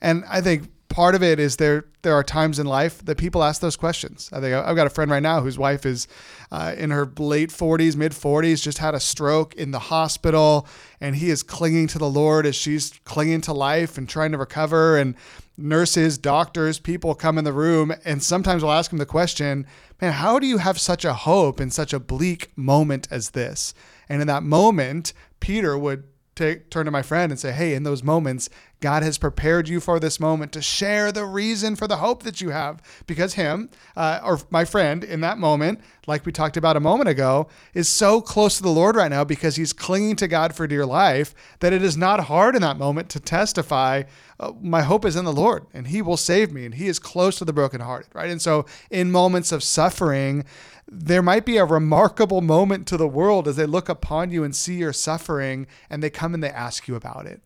And 0.00 0.24
I 0.28 0.40
think 0.40 0.70
part 0.90 1.14
of 1.14 1.22
it 1.22 1.38
is 1.38 1.56
there 1.56 1.86
there 2.02 2.14
are 2.14 2.22
times 2.22 2.58
in 2.58 2.66
life 2.66 3.04
that 3.04 3.16
people 3.16 3.42
ask 3.42 3.60
those 3.60 3.76
questions. 3.76 4.28
I 4.32 4.40
think 4.40 4.54
I've 4.54 4.76
got 4.76 4.86
a 4.86 4.90
friend 4.90 5.10
right 5.10 5.22
now 5.22 5.40
whose 5.40 5.58
wife 5.58 5.86
is 5.86 6.08
uh, 6.50 6.74
in 6.76 6.90
her 6.90 7.10
late 7.18 7.50
40s, 7.50 7.96
mid 7.96 8.12
40s, 8.12 8.62
just 8.62 8.78
had 8.78 8.94
a 8.94 9.00
stroke 9.00 9.54
in 9.54 9.70
the 9.70 9.78
hospital, 9.78 10.66
and 11.00 11.16
he 11.16 11.30
is 11.30 11.42
clinging 11.42 11.86
to 11.88 11.98
the 11.98 12.10
Lord 12.10 12.44
as 12.44 12.56
she's 12.56 12.92
clinging 13.04 13.40
to 13.42 13.52
life 13.52 13.96
and 13.96 14.08
trying 14.08 14.32
to 14.32 14.38
recover. 14.38 14.98
And 14.98 15.14
nurses, 15.56 16.18
doctors, 16.18 16.78
people 16.78 17.14
come 17.14 17.38
in 17.38 17.44
the 17.44 17.52
room, 17.52 17.94
and 18.04 18.22
sometimes 18.22 18.62
we'll 18.62 18.72
ask 18.72 18.92
him 18.92 18.98
the 18.98 19.06
question, 19.06 19.66
"Man, 20.00 20.12
how 20.14 20.38
do 20.38 20.46
you 20.46 20.58
have 20.58 20.80
such 20.80 21.04
a 21.04 21.14
hope 21.14 21.60
in 21.60 21.70
such 21.70 21.92
a 21.92 22.00
bleak 22.00 22.50
moment 22.56 23.08
as 23.10 23.30
this?" 23.30 23.74
And 24.08 24.20
in 24.20 24.26
that 24.26 24.42
moment, 24.42 25.12
Peter 25.38 25.78
would 25.78 26.04
take, 26.40 26.70
turn 26.70 26.86
to 26.86 26.90
my 26.90 27.02
friend 27.02 27.30
and 27.30 27.38
say, 27.38 27.52
Hey, 27.52 27.74
in 27.74 27.82
those 27.82 28.02
moments, 28.02 28.50
God 28.80 29.02
has 29.02 29.18
prepared 29.18 29.68
you 29.68 29.78
for 29.78 30.00
this 30.00 30.18
moment 30.18 30.52
to 30.52 30.62
share 30.62 31.12
the 31.12 31.24
reason 31.24 31.76
for 31.76 31.86
the 31.86 31.98
hope 31.98 32.22
that 32.22 32.40
you 32.40 32.50
have. 32.50 32.82
Because 33.06 33.34
him, 33.34 33.68
uh, 33.94 34.20
or 34.24 34.40
my 34.50 34.64
friend 34.64 35.04
in 35.04 35.20
that 35.20 35.38
moment, 35.38 35.80
like 36.06 36.24
we 36.24 36.32
talked 36.32 36.56
about 36.56 36.76
a 36.76 36.80
moment 36.80 37.08
ago, 37.08 37.48
is 37.74 37.88
so 37.88 38.20
close 38.20 38.56
to 38.56 38.62
the 38.62 38.70
Lord 38.70 38.96
right 38.96 39.10
now 39.10 39.22
because 39.22 39.56
he's 39.56 39.72
clinging 39.72 40.16
to 40.16 40.28
God 40.28 40.54
for 40.54 40.66
dear 40.66 40.86
life 40.86 41.34
that 41.60 41.72
it 41.72 41.82
is 41.82 41.96
not 41.96 42.20
hard 42.20 42.56
in 42.56 42.62
that 42.62 42.78
moment 42.78 43.10
to 43.10 43.20
testify, 43.20 44.04
uh, 44.38 44.52
My 44.62 44.82
hope 44.82 45.04
is 45.04 45.16
in 45.16 45.26
the 45.26 45.32
Lord 45.32 45.66
and 45.74 45.88
he 45.88 46.00
will 46.00 46.16
save 46.16 46.50
me 46.50 46.64
and 46.64 46.74
he 46.74 46.88
is 46.88 46.98
close 46.98 47.38
to 47.38 47.44
the 47.44 47.52
brokenhearted, 47.52 48.14
right? 48.14 48.30
And 48.30 48.40
so 48.40 48.64
in 48.90 49.10
moments 49.10 49.52
of 49.52 49.62
suffering, 49.62 50.44
there 50.92 51.22
might 51.22 51.46
be 51.46 51.56
a 51.56 51.64
remarkable 51.64 52.40
moment 52.40 52.86
to 52.88 52.96
the 52.96 53.06
world 53.06 53.46
as 53.46 53.54
they 53.54 53.64
look 53.66 53.88
upon 53.88 54.32
you 54.32 54.42
and 54.42 54.54
see 54.54 54.74
your 54.74 54.92
suffering 54.92 55.68
and 55.88 56.02
they 56.02 56.10
come 56.10 56.34
and 56.34 56.42
they 56.42 56.50
ask 56.50 56.88
you 56.88 56.96
about 56.96 57.26
it. 57.26 57.40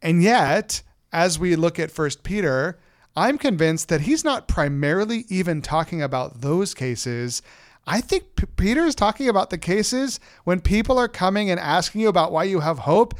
And 0.00 0.22
yet, 0.22 0.82
as 1.12 1.36
we 1.36 1.56
look 1.56 1.80
at 1.80 1.90
First 1.90 2.22
Peter, 2.22 2.78
I'm 3.16 3.38
convinced 3.38 3.88
that 3.88 4.02
he's 4.02 4.22
not 4.22 4.46
primarily 4.46 5.24
even 5.28 5.62
talking 5.62 6.00
about 6.00 6.42
those 6.42 6.72
cases. 6.72 7.42
I 7.86 8.00
think 8.00 8.36
P- 8.36 8.46
Peter 8.56 8.84
is 8.84 8.94
talking 8.94 9.28
about 9.28 9.50
the 9.50 9.58
cases 9.58 10.20
when 10.44 10.60
people 10.60 10.96
are 10.96 11.08
coming 11.08 11.50
and 11.50 11.58
asking 11.58 12.02
you 12.02 12.08
about 12.08 12.30
why 12.30 12.44
you 12.44 12.60
have 12.60 12.80
hope, 12.80 13.14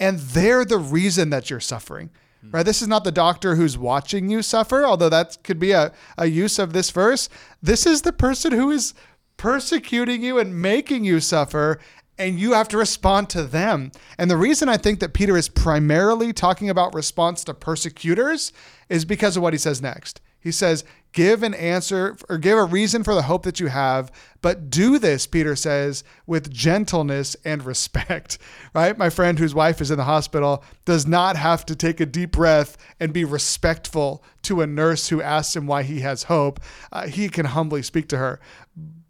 and 0.00 0.18
they're 0.18 0.64
the 0.64 0.78
reason 0.78 1.30
that 1.30 1.48
you're 1.48 1.60
suffering. 1.60 2.10
Mm-hmm. 2.46 2.56
Right? 2.56 2.66
This 2.66 2.82
is 2.82 2.88
not 2.88 3.04
the 3.04 3.12
doctor 3.12 3.56
who's 3.56 3.76
watching 3.76 4.30
you 4.30 4.42
suffer, 4.42 4.84
although 4.84 5.08
that 5.08 5.38
could 5.42 5.58
be 5.58 5.72
a, 5.72 5.92
a 6.16 6.26
use 6.26 6.58
of 6.58 6.72
this 6.72 6.90
verse. 6.90 7.28
This 7.62 7.86
is 7.86 8.02
the 8.02 8.12
person 8.12 8.52
who 8.52 8.70
is 8.70 8.94
persecuting 9.36 10.22
you 10.22 10.38
and 10.38 10.60
making 10.60 11.04
you 11.04 11.20
suffer, 11.20 11.78
and 12.18 12.38
you 12.40 12.54
have 12.54 12.68
to 12.68 12.78
respond 12.78 13.28
to 13.30 13.42
them. 13.42 13.92
And 14.18 14.30
the 14.30 14.36
reason 14.36 14.68
I 14.68 14.78
think 14.78 15.00
that 15.00 15.12
Peter 15.12 15.36
is 15.36 15.48
primarily 15.48 16.32
talking 16.32 16.70
about 16.70 16.94
response 16.94 17.44
to 17.44 17.54
persecutors 17.54 18.52
is 18.88 19.04
because 19.04 19.36
of 19.36 19.42
what 19.42 19.52
he 19.52 19.58
says 19.58 19.82
next. 19.82 20.20
He 20.40 20.52
says, 20.52 20.84
Give 21.16 21.42
an 21.42 21.54
answer 21.54 22.14
or 22.28 22.36
give 22.36 22.58
a 22.58 22.64
reason 22.64 23.02
for 23.02 23.14
the 23.14 23.22
hope 23.22 23.44
that 23.44 23.58
you 23.58 23.68
have, 23.68 24.12
but 24.42 24.68
do 24.68 24.98
this, 24.98 25.26
Peter 25.26 25.56
says, 25.56 26.04
with 26.26 26.50
gentleness 26.50 27.36
and 27.42 27.64
respect. 27.64 28.38
Right? 28.74 28.98
My 28.98 29.08
friend 29.08 29.38
whose 29.38 29.54
wife 29.54 29.80
is 29.80 29.90
in 29.90 29.96
the 29.96 30.04
hospital 30.04 30.62
does 30.84 31.06
not 31.06 31.36
have 31.36 31.64
to 31.64 31.74
take 31.74 31.98
a 31.98 32.04
deep 32.04 32.32
breath 32.32 32.76
and 33.00 33.10
be 33.10 33.24
respectful 33.24 34.22
to 34.42 34.60
a 34.60 34.66
nurse 34.66 35.08
who 35.08 35.22
asks 35.22 35.56
him 35.56 35.66
why 35.66 35.82
he 35.82 36.00
has 36.00 36.24
hope. 36.24 36.60
Uh, 36.92 37.06
he 37.06 37.30
can 37.30 37.46
humbly 37.46 37.82
speak 37.82 38.06
to 38.08 38.18
her. 38.18 38.38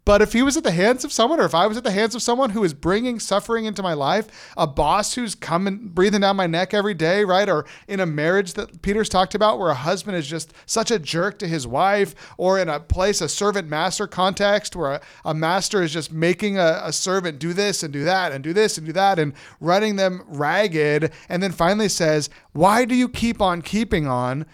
But 0.07 0.21
if 0.21 0.31
he 0.31 0.41
was 0.41 0.55
at 0.55 0.63
the 0.63 0.71
hands 0.71 1.03
of 1.03 1.11
someone, 1.11 1.41
or 1.41 1.43
if 1.43 1.53
I 1.53 1.67
was 1.67 1.75
at 1.75 1.83
the 1.83 1.91
hands 1.91 2.15
of 2.15 2.21
someone 2.21 2.51
who 2.51 2.63
is 2.63 2.73
bringing 2.73 3.19
suffering 3.19 3.65
into 3.65 3.83
my 3.83 3.91
life, 3.91 4.53
a 4.55 4.65
boss 4.65 5.15
who's 5.15 5.35
coming, 5.35 5.89
breathing 5.89 6.21
down 6.21 6.37
my 6.37 6.47
neck 6.47 6.73
every 6.73 6.93
day, 6.93 7.25
right? 7.25 7.49
Or 7.49 7.65
in 7.89 7.99
a 7.99 8.05
marriage 8.05 8.53
that 8.53 8.81
Peter's 8.81 9.09
talked 9.09 9.35
about 9.35 9.59
where 9.59 9.69
a 9.69 9.75
husband 9.75 10.15
is 10.15 10.25
just 10.25 10.53
such 10.65 10.91
a 10.91 10.97
jerk 10.97 11.37
to 11.39 11.47
his 11.49 11.67
wife, 11.67 12.15
or 12.37 12.57
in 12.57 12.69
a 12.69 12.79
place, 12.79 13.19
a 13.19 13.27
servant 13.27 13.67
master 13.67 14.07
context 14.07 14.77
where 14.77 14.93
a, 14.93 15.01
a 15.25 15.33
master 15.33 15.83
is 15.83 15.91
just 15.91 16.09
making 16.09 16.57
a, 16.57 16.79
a 16.85 16.93
servant 16.93 17.37
do 17.37 17.51
this 17.51 17.83
and 17.83 17.91
do 17.91 18.05
that 18.05 18.31
and 18.31 18.45
do 18.45 18.53
this 18.53 18.77
and 18.77 18.87
do 18.87 18.93
that 18.93 19.19
and 19.19 19.33
running 19.59 19.97
them 19.97 20.23
ragged. 20.25 21.11
And 21.27 21.43
then 21.43 21.51
finally 21.51 21.89
says, 21.89 22.29
Why 22.53 22.85
do 22.85 22.95
you 22.95 23.09
keep 23.09 23.41
on 23.41 23.61
keeping 23.61 24.07
on? 24.07 24.45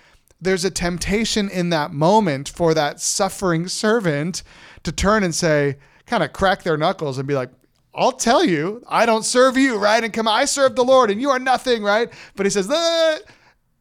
There's 0.43 0.65
a 0.65 0.71
temptation 0.71 1.49
in 1.49 1.69
that 1.69 1.93
moment 1.93 2.49
for 2.49 2.73
that 2.73 2.99
suffering 2.99 3.67
servant 3.67 4.43
to 4.83 4.91
turn 4.91 5.23
and 5.23 5.33
say, 5.33 5.77
kind 6.05 6.23
of 6.23 6.33
crack 6.33 6.63
their 6.63 6.77
knuckles 6.77 7.17
and 7.17 7.27
be 7.27 7.33
like, 7.33 7.49
I'll 7.95 8.11
tell 8.11 8.43
you, 8.43 8.83
I 8.87 9.05
don't 9.05 9.23
serve 9.23 9.55
you, 9.55 9.77
right? 9.77 10.03
And 10.03 10.11
come, 10.11 10.27
I 10.27 10.45
serve 10.45 10.75
the 10.75 10.83
Lord, 10.83 11.11
and 11.11 11.21
you 11.21 11.29
are 11.29 11.39
nothing, 11.39 11.83
right? 11.83 12.11
But 12.35 12.45
he 12.45 12.49
says, 12.49 12.67
ah. 12.71 13.17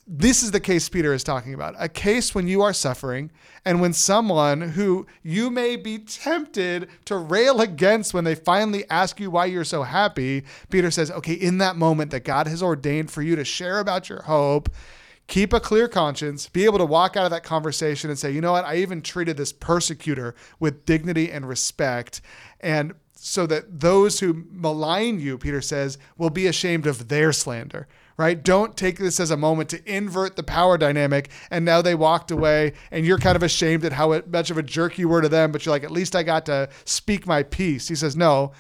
this 0.07 0.43
is 0.43 0.51
the 0.51 0.61
case 0.61 0.89
Peter 0.89 1.15
is 1.15 1.25
talking 1.25 1.55
about 1.55 1.75
a 1.79 1.89
case 1.89 2.35
when 2.35 2.47
you 2.47 2.61
are 2.61 2.75
suffering, 2.75 3.31
and 3.65 3.81
when 3.81 3.93
someone 3.93 4.61
who 4.61 5.07
you 5.23 5.49
may 5.49 5.77
be 5.77 5.99
tempted 5.99 6.89
to 7.07 7.17
rail 7.17 7.61
against 7.61 8.13
when 8.13 8.25
they 8.25 8.35
finally 8.35 8.85
ask 8.91 9.19
you 9.19 9.31
why 9.31 9.47
you're 9.47 9.65
so 9.65 9.83
happy, 9.83 10.45
Peter 10.69 10.91
says, 10.91 11.11
okay, 11.11 11.35
in 11.35 11.59
that 11.59 11.77
moment 11.77 12.11
that 12.11 12.25
God 12.25 12.47
has 12.47 12.63
ordained 12.63 13.11
for 13.11 13.23
you 13.23 13.35
to 13.37 13.45
share 13.45 13.79
about 13.79 14.11
your 14.11 14.23
hope, 14.23 14.69
keep 15.27 15.53
a 15.53 15.61
clear 15.61 15.89
conscience, 15.89 16.49
be 16.49 16.65
able 16.65 16.79
to 16.79 16.85
walk 16.85 17.17
out 17.17 17.25
of 17.25 17.31
that 17.31 17.45
conversation 17.45 18.11
and 18.11 18.19
say, 18.19 18.31
you 18.31 18.41
know 18.41 18.53
what, 18.53 18.65
I 18.65 18.77
even 18.77 19.03
treated 19.03 19.37
this 19.37 19.53
persecutor 19.53 20.35
with 20.59 20.85
dignity 20.85 21.31
and 21.31 21.49
respect. 21.49 22.21
And 22.61 22.95
so 23.15 23.47
that 23.47 23.81
those 23.81 24.21
who 24.21 24.45
malign 24.51 25.21
you, 25.21 25.39
Peter 25.39 25.61
says, 25.61 25.97
will 26.19 26.31
be 26.31 26.47
ashamed 26.47 26.87
of 26.87 27.09
their 27.09 27.33
slander. 27.33 27.87
Right? 28.19 28.45
Don't 28.45 28.77
take 28.77 28.99
this 28.99 29.19
as 29.19 29.31
a 29.31 29.39
moment 29.39 29.71
to 29.71 29.91
invert 29.91 30.37
the 30.37 30.43
power 30.43 30.77
dynamic. 30.77 31.31
And 31.51 31.65
now 31.65 31.81
they 31.81 31.95
walked 31.95 32.31
away, 32.31 32.75
and 32.91 33.07
you're 33.07 33.19
kind 33.19 33.37
of 33.37 33.43
ashamed 33.43 33.87
at 33.87 33.95
how 33.95 34.21
much 34.31 34.51
of 34.51 34.59
a 34.59 34.63
jerk 34.63 34.99
you 34.99 35.09
were 35.09 35.23
to 35.23 35.31
them, 35.31 35.51
but 35.51 35.65
you're 35.65 35.75
like, 35.75 35.83
at 35.83 35.91
least 35.91 36.15
I 36.15 36.23
got 36.23 36.45
to 36.47 36.69
speak 36.85 37.27
my 37.27 37.43
piece. 37.43 37.89
He 37.89 37.95
says, 37.95 38.15
no, 38.15 38.53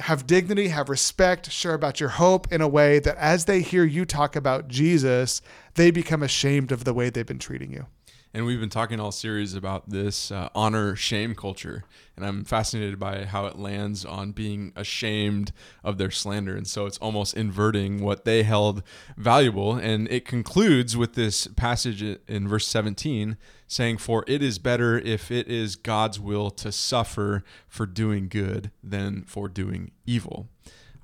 have 0.00 0.26
dignity, 0.26 0.68
have 0.68 0.88
respect, 0.88 1.50
share 1.50 1.74
about 1.74 2.00
your 2.00 2.08
hope 2.10 2.52
in 2.52 2.60
a 2.60 2.68
way 2.68 2.98
that 2.98 3.16
as 3.16 3.44
they 3.44 3.60
hear 3.60 3.84
you 3.84 4.04
talk 4.04 4.36
about 4.36 4.68
Jesus, 4.68 5.42
they 5.74 5.90
become 5.90 6.22
ashamed 6.22 6.72
of 6.72 6.84
the 6.84 6.94
way 6.94 7.10
they've 7.10 7.26
been 7.26 7.38
treating 7.38 7.72
you. 7.72 7.86
And 8.32 8.46
we've 8.46 8.60
been 8.60 8.68
talking 8.68 9.00
all 9.00 9.10
series 9.10 9.54
about 9.54 9.90
this 9.90 10.30
uh, 10.30 10.50
honor 10.54 10.94
shame 10.94 11.34
culture. 11.34 11.82
And 12.16 12.24
I'm 12.24 12.44
fascinated 12.44 12.96
by 12.96 13.24
how 13.24 13.46
it 13.46 13.58
lands 13.58 14.04
on 14.04 14.30
being 14.30 14.72
ashamed 14.76 15.50
of 15.82 15.98
their 15.98 16.12
slander. 16.12 16.56
And 16.56 16.64
so 16.64 16.86
it's 16.86 16.98
almost 16.98 17.36
inverting 17.36 18.00
what 18.04 18.24
they 18.24 18.44
held 18.44 18.84
valuable. 19.16 19.74
And 19.74 20.06
it 20.12 20.24
concludes 20.24 20.96
with 20.96 21.14
this 21.14 21.48
passage 21.48 22.02
in 22.02 22.46
verse 22.46 22.68
17 22.68 23.36
saying, 23.66 23.98
For 23.98 24.24
it 24.28 24.44
is 24.44 24.60
better 24.60 24.96
if 24.96 25.32
it 25.32 25.48
is 25.48 25.74
God's 25.74 26.20
will 26.20 26.52
to 26.52 26.70
suffer 26.70 27.42
for 27.66 27.84
doing 27.84 28.28
good 28.28 28.70
than 28.80 29.24
for 29.24 29.48
doing 29.48 29.90
evil. 30.06 30.46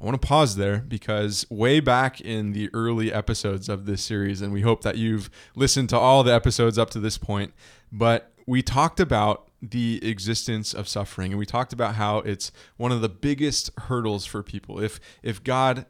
I 0.01 0.05
want 0.05 0.21
to 0.21 0.27
pause 0.27 0.57
there 0.57 0.79
because 0.79 1.47
way 1.49 1.81
back 1.81 2.21
in 2.21 2.53
the 2.53 2.69
early 2.75 3.13
episodes 3.13 3.69
of 3.69 3.87
this 3.87 4.03
series, 4.03 4.43
and 4.43 4.53
we 4.53 4.61
hope 4.61 4.83
that 4.83 4.97
you've 4.97 5.31
listened 5.55 5.89
to 5.91 5.99
all 5.99 6.23
the 6.23 6.35
episodes 6.35 6.79
up 6.79 6.91
to 6.91 7.01
this 7.01 7.17
point, 7.17 7.55
but 7.91 8.33
we 8.47 8.63
talked 8.63 9.01
about 9.01 9.49
the 9.63 10.07
existence 10.07 10.75
of 10.75 10.87
suffering 10.87 11.33
and 11.33 11.39
we 11.39 11.47
talked 11.47 11.73
about 11.73 11.95
how 11.95 12.19
it's 12.19 12.53
one 12.77 12.93
of 12.93 13.01
the 13.01 13.09
biggest 13.09 13.71
hurdles 13.79 14.27
for 14.27 14.43
people. 14.43 14.81
If 14.81 15.01
if 15.23 15.43
God 15.43 15.87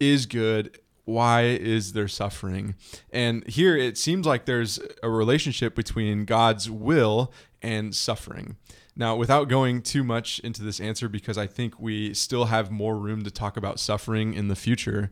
is 0.00 0.26
good, 0.26 0.78
why 1.04 1.42
is 1.42 1.92
there 1.92 2.08
suffering? 2.08 2.74
And 3.10 3.46
here 3.48 3.76
it 3.76 3.96
seems 3.96 4.26
like 4.26 4.46
there's 4.46 4.80
a 5.02 5.08
relationship 5.08 5.74
between 5.74 6.24
God's 6.24 6.70
will 6.70 7.32
and 7.62 7.94
suffering. 7.94 8.56
Now, 8.96 9.16
without 9.16 9.48
going 9.48 9.82
too 9.82 10.04
much 10.04 10.38
into 10.40 10.62
this 10.62 10.80
answer, 10.80 11.08
because 11.08 11.36
I 11.36 11.46
think 11.46 11.80
we 11.80 12.14
still 12.14 12.46
have 12.46 12.70
more 12.70 12.96
room 12.96 13.24
to 13.24 13.30
talk 13.30 13.56
about 13.56 13.80
suffering 13.80 14.34
in 14.34 14.48
the 14.48 14.54
future, 14.54 15.10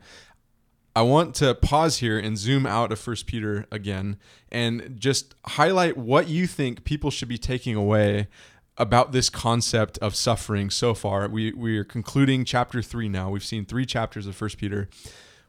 I 0.95 1.03
want 1.03 1.35
to 1.37 1.55
pause 1.55 1.99
here 1.99 2.19
and 2.19 2.37
zoom 2.37 2.67
out 2.67 2.93
of 2.93 2.99
First 2.99 3.27
Peter 3.27 3.67
again 3.73 4.19
and 4.51 4.97
just 4.99 5.35
highlight 5.47 5.97
what 5.97 6.29
you 6.29 6.47
think 6.47 6.85
people 6.85 7.11
should 7.11 7.29
be 7.29 7.39
taking 7.39 7.75
away 7.75 8.29
about 8.77 9.12
this 9.12 9.31
concept 9.31 9.99
of 9.99 10.15
suffering 10.15 10.71
so 10.71 10.93
far. 10.95 11.29
We 11.29 11.53
we 11.53 11.79
are 11.79 11.85
concluding 11.85 12.45
chapter 12.45 12.83
3 12.83 13.09
now. 13.09 13.31
We've 13.31 13.45
seen 13.45 13.65
3 13.65 13.87
chapters 13.87 14.27
of 14.27 14.37
First 14.37 14.59
Peter. 14.59 14.89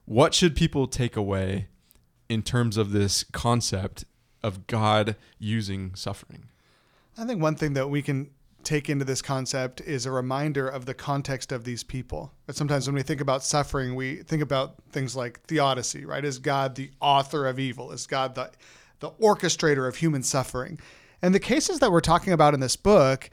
What 0.06 0.34
should 0.34 0.56
people 0.56 0.88
take 0.88 1.16
away 1.16 1.68
in 2.30 2.42
terms 2.42 2.78
of 2.78 2.92
this 2.92 3.24
concept 3.24 4.06
of 4.42 4.66
God 4.68 5.16
using 5.40 5.94
suffering? 5.96 6.50
I 7.17 7.25
think 7.25 7.41
one 7.41 7.55
thing 7.55 7.74
that 7.74 7.89
we 7.89 8.01
can 8.01 8.29
take 8.63 8.89
into 8.89 9.05
this 9.05 9.22
concept 9.22 9.82
is 9.82 10.05
a 10.05 10.12
reminder 10.12 10.67
of 10.67 10.86
the 10.86 10.93
context 10.93 11.51
of 11.51 11.63
these 11.63 11.84
people. 11.84 12.32
But 12.46 12.55
sometimes 12.55 12.88
when 12.88 12.96
we 12.96 13.03
think 13.03 13.22
about 13.22 13.43
suffering, 13.43 13.96
we 13.96 14.17
think 14.17 14.41
about 14.41 14.75
things 14.91 15.15
like 15.15 15.41
theodicy, 15.41 16.05
right? 16.05 16.24
Is 16.24 16.39
God 16.39 16.75
the 16.75 16.91
author 17.01 17.46
of 17.48 17.60
evil? 17.60 17.91
Is 17.91 18.08
God 18.08 18.36
the 18.36 18.51
the 19.00 19.12
orchestrator 19.12 19.88
of 19.88 19.98
human 19.98 20.24
suffering? 20.24 20.79
And 21.22 21.36
the 21.36 21.39
cases 21.39 21.79
that 21.79 21.91
we're 21.91 22.01
talking 22.01 22.32
about 22.32 22.53
in 22.53 22.62
this 22.62 22.77
book, 22.77 23.29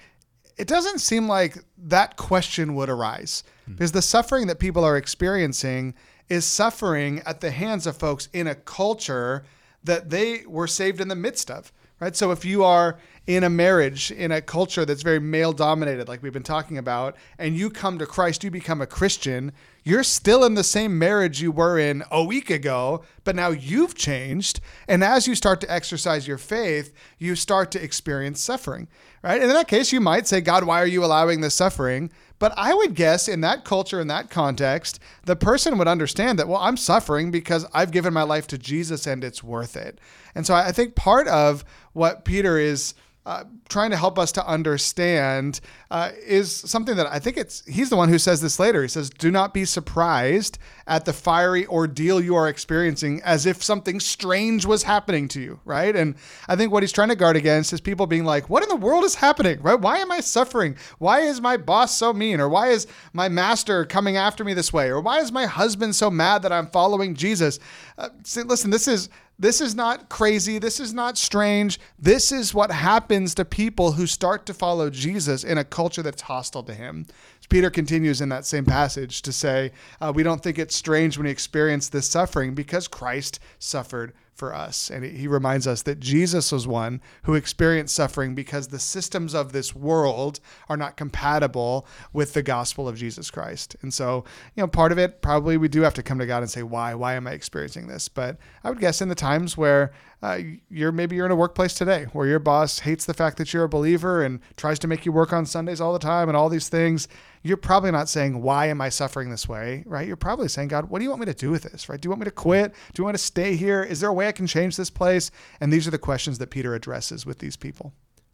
it 0.56 0.66
doesn't 0.66 0.98
seem 0.98 1.28
like 1.28 1.58
that 1.78 2.16
question 2.16 2.74
would 2.74 2.88
arise. 2.88 3.44
Mm-hmm. 3.62 3.74
Because 3.74 3.92
the 3.92 4.02
suffering 4.02 4.48
that 4.48 4.58
people 4.58 4.84
are 4.84 4.96
experiencing 4.96 5.94
is 6.28 6.44
suffering 6.44 7.22
at 7.24 7.40
the 7.40 7.52
hands 7.52 7.86
of 7.86 7.96
folks 7.96 8.28
in 8.32 8.46
a 8.48 8.54
culture 8.54 9.44
that 9.84 10.10
they 10.10 10.44
were 10.46 10.66
saved 10.66 11.00
in 11.00 11.08
the 11.08 11.14
midst 11.14 11.50
of 11.50 11.72
right? 12.00 12.16
So 12.16 12.32
if 12.32 12.44
you 12.44 12.64
are 12.64 12.98
in 13.26 13.44
a 13.44 13.50
marriage 13.50 14.10
in 14.10 14.32
a 14.32 14.40
culture 14.40 14.84
that's 14.84 15.02
very 15.02 15.20
male 15.20 15.52
dominated, 15.52 16.08
like 16.08 16.22
we've 16.22 16.32
been 16.32 16.42
talking 16.42 16.78
about, 16.78 17.16
and 17.38 17.56
you 17.56 17.70
come 17.70 17.98
to 17.98 18.06
Christ, 18.06 18.42
you 18.42 18.50
become 18.50 18.80
a 18.80 18.86
Christian, 18.86 19.52
you're 19.82 20.02
still 20.02 20.44
in 20.44 20.54
the 20.54 20.64
same 20.64 20.98
marriage 20.98 21.40
you 21.40 21.52
were 21.52 21.78
in 21.78 22.02
a 22.10 22.22
week 22.22 22.50
ago, 22.50 23.02
but 23.24 23.36
now 23.36 23.48
you've 23.48 23.94
changed. 23.94 24.60
And 24.88 25.02
as 25.02 25.26
you 25.26 25.34
start 25.34 25.60
to 25.62 25.72
exercise 25.72 26.28
your 26.28 26.38
faith, 26.38 26.92
you 27.18 27.34
start 27.34 27.70
to 27.72 27.82
experience 27.82 28.40
suffering, 28.40 28.88
right? 29.22 29.40
And 29.40 29.50
in 29.50 29.56
that 29.56 29.68
case, 29.68 29.92
you 29.92 30.00
might 30.00 30.26
say, 30.26 30.40
God, 30.40 30.64
why 30.64 30.80
are 30.82 30.86
you 30.86 31.04
allowing 31.04 31.40
this 31.40 31.54
suffering? 31.54 32.10
But 32.38 32.54
I 32.56 32.72
would 32.74 32.94
guess 32.94 33.28
in 33.28 33.42
that 33.42 33.64
culture, 33.64 34.00
in 34.00 34.08
that 34.08 34.30
context, 34.30 34.98
the 35.24 35.36
person 35.36 35.76
would 35.78 35.88
understand 35.88 36.38
that, 36.38 36.48
well, 36.48 36.60
I'm 36.60 36.76
suffering 36.76 37.30
because 37.30 37.66
I've 37.74 37.90
given 37.90 38.14
my 38.14 38.22
life 38.22 38.46
to 38.48 38.58
Jesus 38.58 39.06
and 39.06 39.22
it's 39.22 39.44
worth 39.44 39.76
it. 39.76 39.98
And 40.34 40.46
so 40.46 40.54
I 40.54 40.72
think 40.72 40.94
part 40.94 41.28
of 41.28 41.64
what 41.92 42.24
Peter 42.24 42.58
is 42.58 42.94
uh, 43.26 43.44
trying 43.68 43.90
to 43.90 43.96
help 43.96 44.18
us 44.18 44.32
to 44.32 44.46
understand 44.46 45.60
uh, 45.90 46.10
is 46.26 46.50
something 46.50 46.96
that 46.96 47.06
I 47.06 47.18
think 47.18 47.36
it's 47.36 47.64
he's 47.66 47.90
the 47.90 47.96
one 47.96 48.08
who 48.08 48.18
says 48.18 48.40
this 48.40 48.58
later. 48.58 48.80
He 48.80 48.88
says, 48.88 49.10
"Do 49.10 49.30
not 49.30 49.52
be 49.52 49.66
surprised 49.66 50.58
at 50.86 51.04
the 51.04 51.12
fiery 51.12 51.66
ordeal 51.66 52.20
you 52.20 52.34
are 52.34 52.48
experiencing, 52.48 53.20
as 53.22 53.44
if 53.44 53.62
something 53.62 54.00
strange 54.00 54.64
was 54.64 54.84
happening 54.84 55.28
to 55.28 55.40
you." 55.40 55.60
Right? 55.66 55.94
And 55.94 56.14
I 56.48 56.56
think 56.56 56.72
what 56.72 56.82
he's 56.82 56.92
trying 56.92 57.10
to 57.10 57.14
guard 57.14 57.36
against 57.36 57.74
is 57.74 57.80
people 57.80 58.06
being 58.06 58.24
like, 58.24 58.48
"What 58.48 58.62
in 58.62 58.70
the 58.70 58.76
world 58.76 59.04
is 59.04 59.16
happening? 59.16 59.60
Right? 59.60 59.78
Why 59.78 59.98
am 59.98 60.10
I 60.10 60.20
suffering? 60.20 60.76
Why 60.98 61.20
is 61.20 61.42
my 61.42 61.58
boss 61.58 61.96
so 61.96 62.14
mean? 62.14 62.40
Or 62.40 62.48
why 62.48 62.68
is 62.68 62.86
my 63.12 63.28
master 63.28 63.84
coming 63.84 64.16
after 64.16 64.44
me 64.44 64.54
this 64.54 64.72
way? 64.72 64.88
Or 64.88 65.00
why 65.00 65.18
is 65.18 65.30
my 65.30 65.44
husband 65.44 65.94
so 65.94 66.10
mad 66.10 66.40
that 66.42 66.52
I'm 66.52 66.68
following 66.68 67.14
Jesus?" 67.14 67.58
Uh, 67.98 68.08
see, 68.24 68.42
listen, 68.42 68.70
this 68.70 68.88
is 68.88 69.10
this 69.40 69.62
is 69.62 69.74
not 69.74 70.10
crazy. 70.10 70.58
This 70.58 70.78
is 70.78 70.92
not 70.92 71.16
strange. 71.16 71.80
This 71.98 72.30
is 72.30 72.52
what 72.52 72.70
happens 72.70 73.34
to 73.34 73.44
people 73.46 73.92
who 73.92 74.06
start 74.06 74.44
to 74.46 74.54
follow 74.54 74.90
Jesus 74.90 75.44
in 75.44 75.56
a 75.56 75.64
culture 75.64 76.02
that's 76.02 76.22
hostile 76.22 76.62
to 76.64 76.74
him. 76.74 77.06
Peter 77.48 77.70
continues 77.70 78.20
in 78.20 78.28
that 78.28 78.44
same 78.44 78.66
passage 78.66 79.22
to 79.22 79.32
say, 79.32 79.72
uh, 80.00 80.12
We 80.14 80.22
don't 80.22 80.42
think 80.42 80.58
it's 80.58 80.76
strange 80.76 81.16
when 81.16 81.24
we 81.24 81.30
experience 81.30 81.88
this 81.88 82.08
suffering 82.08 82.54
because 82.54 82.86
Christ 82.86 83.40
suffered 83.58 84.12
for 84.40 84.54
us. 84.54 84.90
And 84.90 85.04
he 85.04 85.28
reminds 85.28 85.66
us 85.66 85.82
that 85.82 86.00
Jesus 86.00 86.50
was 86.50 86.66
one 86.66 87.02
who 87.24 87.34
experienced 87.34 87.94
suffering 87.94 88.34
because 88.34 88.68
the 88.68 88.78
systems 88.78 89.34
of 89.34 89.52
this 89.52 89.76
world 89.76 90.40
are 90.68 90.78
not 90.78 90.96
compatible 90.96 91.86
with 92.14 92.32
the 92.32 92.42
gospel 92.42 92.88
of 92.88 92.96
Jesus 92.96 93.30
Christ. 93.30 93.76
And 93.82 93.92
so, 93.92 94.24
you 94.56 94.62
know, 94.62 94.66
part 94.66 94.92
of 94.92 94.98
it 94.98 95.20
probably 95.20 95.58
we 95.58 95.68
do 95.68 95.82
have 95.82 95.94
to 95.94 96.02
come 96.02 96.18
to 96.18 96.26
God 96.26 96.42
and 96.42 96.50
say, 96.50 96.62
why? 96.62 96.94
Why 96.94 97.14
am 97.14 97.26
I 97.26 97.32
experiencing 97.32 97.86
this? 97.86 98.08
But 98.08 98.38
I 98.64 98.70
would 98.70 98.80
guess 98.80 99.02
in 99.02 99.10
the 99.10 99.14
times 99.14 99.58
where 99.58 99.92
uh, 100.22 100.38
you're 100.68 100.92
maybe 100.92 101.16
you're 101.16 101.26
in 101.26 101.32
a 101.32 101.36
workplace 101.36 101.74
today 101.74 102.04
where 102.12 102.26
your 102.26 102.38
boss 102.38 102.80
hates 102.80 103.06
the 103.06 103.14
fact 103.14 103.36
that 103.38 103.52
you're 103.52 103.64
a 103.64 103.68
believer 103.68 104.22
and 104.22 104.40
tries 104.56 104.78
to 104.78 104.86
make 104.86 105.06
you 105.06 105.12
work 105.12 105.32
on 105.32 105.46
Sundays 105.46 105.80
all 105.80 105.92
the 105.92 105.98
time 105.98 106.28
and 106.28 106.36
all 106.36 106.48
these 106.48 106.68
things 106.68 107.08
you're 107.42 107.56
probably 107.56 107.90
not 107.90 108.08
saying, 108.08 108.42
Why 108.42 108.66
am 108.66 108.80
I 108.80 108.88
suffering 108.88 109.30
this 109.30 109.48
way? 109.48 109.82
Right? 109.86 110.06
You're 110.06 110.16
probably 110.16 110.48
saying, 110.48 110.68
God, 110.68 110.90
what 110.90 110.98
do 110.98 111.04
you 111.04 111.10
want 111.10 111.20
me 111.20 111.26
to 111.26 111.34
do 111.34 111.50
with 111.50 111.62
this? 111.62 111.88
Right? 111.88 112.00
Do 112.00 112.06
you 112.06 112.10
want 112.10 112.20
me 112.20 112.26
to 112.26 112.30
quit? 112.30 112.72
Do 112.92 113.00
you 113.00 113.04
want 113.04 113.16
to 113.16 113.22
stay 113.22 113.56
here? 113.56 113.82
Is 113.82 114.00
there 114.00 114.10
a 114.10 114.14
way 114.14 114.28
I 114.28 114.32
can 114.32 114.46
change 114.46 114.76
this 114.76 114.90
place? 114.90 115.30
And 115.60 115.72
these 115.72 115.86
are 115.88 115.90
the 115.90 115.98
questions 115.98 116.38
that 116.38 116.50
Peter 116.50 116.74
addresses 116.74 117.24
with 117.24 117.38
these 117.38 117.56
people 117.56 117.92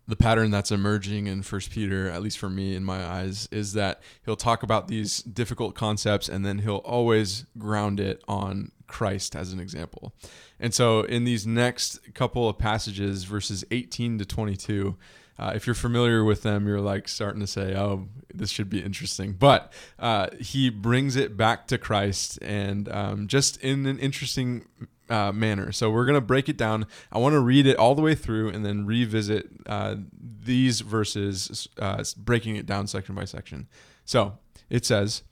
the 0.08 0.14
pattern 0.14 0.52
that's 0.52 0.70
emerging 0.70 1.26
in 1.26 1.42
first 1.42 1.72
peter 1.72 2.08
at 2.08 2.22
least 2.22 2.38
for 2.38 2.48
me 2.48 2.76
in 2.76 2.84
my 2.84 3.04
eyes 3.04 3.48
is 3.50 3.72
that 3.72 4.00
he'll 4.24 4.36
talk 4.36 4.62
about 4.62 4.86
these 4.86 5.18
difficult 5.18 5.74
concepts 5.74 6.28
and 6.28 6.46
then 6.46 6.60
he'll 6.60 6.76
always 6.76 7.44
ground 7.58 7.98
it 7.98 8.22
on 8.28 8.70
christ 8.86 9.34
as 9.36 9.52
an 9.52 9.60
example 9.60 10.14
and 10.60 10.72
so 10.74 11.00
in 11.02 11.24
these 11.24 11.46
next 11.46 12.14
couple 12.14 12.48
of 12.48 12.58
passages 12.58 13.24
verses 13.24 13.64
18 13.70 14.18
to 14.18 14.24
22 14.24 14.96
uh, 15.38 15.52
if 15.54 15.66
you're 15.66 15.74
familiar 15.74 16.24
with 16.24 16.42
them, 16.42 16.66
you're 16.66 16.80
like 16.80 17.08
starting 17.08 17.40
to 17.40 17.46
say, 17.46 17.76
"Oh, 17.76 18.08
this 18.32 18.50
should 18.50 18.70
be 18.70 18.82
interesting." 18.82 19.32
But 19.32 19.72
uh, 19.98 20.28
he 20.40 20.70
brings 20.70 21.16
it 21.16 21.36
back 21.36 21.66
to 21.68 21.78
Christ, 21.78 22.38
and 22.40 22.88
um, 22.88 23.26
just 23.26 23.58
in 23.58 23.86
an 23.86 23.98
interesting 23.98 24.66
uh, 25.10 25.32
manner. 25.32 25.72
So 25.72 25.90
we're 25.90 26.06
gonna 26.06 26.22
break 26.22 26.48
it 26.48 26.56
down. 26.56 26.86
I 27.12 27.18
want 27.18 27.34
to 27.34 27.40
read 27.40 27.66
it 27.66 27.76
all 27.76 27.94
the 27.94 28.02
way 28.02 28.14
through, 28.14 28.48
and 28.48 28.64
then 28.64 28.86
revisit 28.86 29.50
uh, 29.66 29.96
these 30.18 30.80
verses, 30.80 31.68
uh, 31.78 32.02
breaking 32.16 32.56
it 32.56 32.64
down 32.64 32.86
section 32.86 33.14
by 33.14 33.24
section. 33.24 33.68
So 34.06 34.38
it 34.70 34.86
says, 34.86 35.22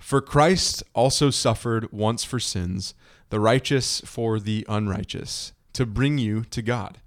"For 0.00 0.20
Christ 0.20 0.82
also 0.94 1.30
suffered 1.30 1.92
once 1.92 2.24
for 2.24 2.40
sins, 2.40 2.94
the 3.28 3.38
righteous 3.38 4.00
for 4.04 4.40
the 4.40 4.66
unrighteous, 4.68 5.52
to 5.74 5.86
bring 5.86 6.18
you 6.18 6.42
to 6.46 6.62
God." 6.62 6.98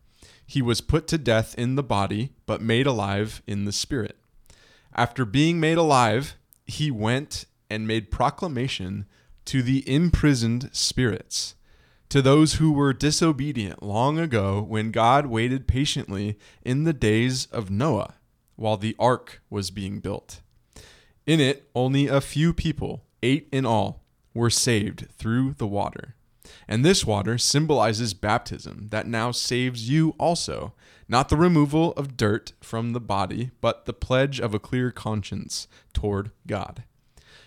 He 0.45 0.61
was 0.61 0.79
put 0.79 1.07
to 1.07 1.17
death 1.17 1.53
in 1.57 1.75
the 1.75 1.83
body, 1.83 2.31
but 2.45 2.61
made 2.61 2.85
alive 2.85 3.41
in 3.47 3.65
the 3.65 3.71
spirit. 3.71 4.17
After 4.93 5.25
being 5.25 5.59
made 5.59 5.77
alive, 5.77 6.37
he 6.65 6.91
went 6.91 7.45
and 7.69 7.87
made 7.87 8.11
proclamation 8.11 9.07
to 9.45 9.63
the 9.63 9.83
imprisoned 9.89 10.69
spirits, 10.71 11.55
to 12.09 12.21
those 12.21 12.53
who 12.53 12.71
were 12.71 12.93
disobedient 12.93 13.81
long 13.81 14.19
ago 14.19 14.61
when 14.61 14.91
God 14.91 15.25
waited 15.25 15.67
patiently 15.67 16.37
in 16.61 16.83
the 16.83 16.93
days 16.93 17.47
of 17.47 17.71
Noah 17.71 18.13
while 18.55 18.77
the 18.77 18.95
ark 18.99 19.41
was 19.49 19.71
being 19.71 19.99
built, 19.99 20.42
In 21.25 21.39
it, 21.39 21.69
only 21.73 22.07
a 22.07 22.21
few 22.21 22.53
people, 22.53 23.05
eight 23.21 23.47
in 23.51 23.65
all, 23.65 24.03
were 24.33 24.49
saved 24.49 25.07
through 25.17 25.53
the 25.57 25.67
water. 25.67 26.15
And 26.67 26.83
this 26.83 27.05
water 27.05 27.37
symbolizes 27.37 28.13
baptism 28.13 28.89
that 28.91 29.07
now 29.07 29.31
saves 29.31 29.89
you 29.89 30.15
also, 30.19 30.73
not 31.07 31.29
the 31.29 31.37
removal 31.37 31.93
of 31.93 32.17
dirt 32.17 32.51
from 32.61 32.91
the 32.91 32.99
body, 32.99 33.51
but 33.61 33.85
the 33.85 33.93
pledge 33.93 34.39
of 34.39 34.53
a 34.53 34.59
clear 34.59 34.91
conscience 34.91 35.67
toward 35.93 36.31
God. 36.45 36.83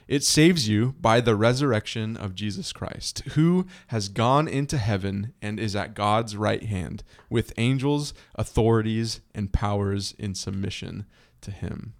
It 0.08 0.22
saves 0.22 0.68
you 0.68 0.94
by 1.00 1.20
the 1.20 1.34
resurrection 1.34 2.16
of 2.16 2.36
Jesus 2.36 2.72
Christ, 2.72 3.22
who 3.34 3.66
has 3.88 4.08
gone 4.08 4.46
into 4.46 4.78
heaven 4.78 5.34
and 5.42 5.58
is 5.58 5.74
at 5.74 5.94
God's 5.94 6.36
right 6.36 6.62
hand, 6.62 7.02
with 7.28 7.52
angels, 7.58 8.14
authorities, 8.36 9.20
and 9.34 9.52
powers 9.52 10.14
in 10.16 10.34
submission 10.34 11.06
to 11.40 11.50
him. 11.50 11.94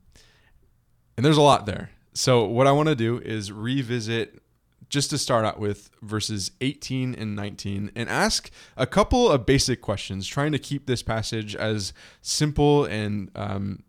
And 1.17 1.25
there's 1.25 1.37
a 1.37 1.43
lot 1.43 1.67
there. 1.67 1.91
So, 2.13 2.45
what 2.45 2.67
I 2.67 2.73
want 2.73 2.89
to 2.89 2.95
do 2.95 3.19
is 3.19 3.53
revisit 3.53 4.43
just 4.89 5.11
to 5.11 5.19
start 5.19 5.45
out 5.45 5.59
with 5.59 5.91
verses 6.01 6.53
18 6.61 7.15
and 7.15 7.35
19 7.35 7.91
and 7.95 8.09
ask 8.09 8.51
a 8.77 8.87
couple 8.87 9.31
of 9.31 9.45
basic 9.45 9.81
questions, 9.81 10.27
trying 10.27 10.53
to 10.53 10.59
keep 10.59 10.87
this 10.87 11.03
passage 11.03 11.57
as 11.57 11.93
simple 12.23 12.85
and 12.85 13.31
um, 13.35 13.83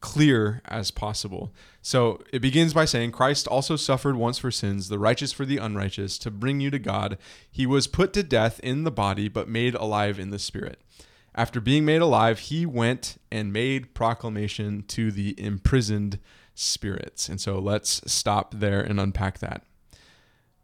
clear 0.00 0.60
as 0.64 0.90
possible. 0.90 1.54
So 1.80 2.20
it 2.32 2.40
begins 2.40 2.74
by 2.74 2.84
saying, 2.84 3.12
Christ 3.12 3.46
also 3.46 3.76
suffered 3.76 4.16
once 4.16 4.38
for 4.38 4.50
sins, 4.50 4.88
the 4.88 4.98
righteous 4.98 5.32
for 5.32 5.44
the 5.44 5.58
unrighteous, 5.58 6.18
to 6.18 6.30
bring 6.30 6.60
you 6.60 6.70
to 6.70 6.78
God. 6.78 7.18
He 7.50 7.66
was 7.66 7.86
put 7.86 8.12
to 8.14 8.22
death 8.22 8.60
in 8.60 8.84
the 8.84 8.90
body, 8.90 9.28
but 9.28 9.48
made 9.48 9.74
alive 9.74 10.18
in 10.18 10.30
the 10.30 10.38
spirit. 10.38 10.80
After 11.34 11.60
being 11.60 11.84
made 11.84 12.02
alive, 12.02 12.40
he 12.40 12.66
went 12.66 13.16
and 13.30 13.52
made 13.52 13.94
proclamation 13.94 14.82
to 14.88 15.10
the 15.10 15.38
imprisoned 15.40 16.18
spirits. 16.54 17.28
And 17.28 17.40
so 17.40 17.58
let's 17.58 18.00
stop 18.10 18.54
there 18.54 18.80
and 18.80 19.00
unpack 19.00 19.38
that. 19.38 19.64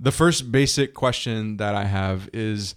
The 0.00 0.12
first 0.12 0.52
basic 0.52 0.95
question 0.95 1.57
that 1.57 1.75
I 1.75 1.85
have 1.85 2.28
is 2.33 2.75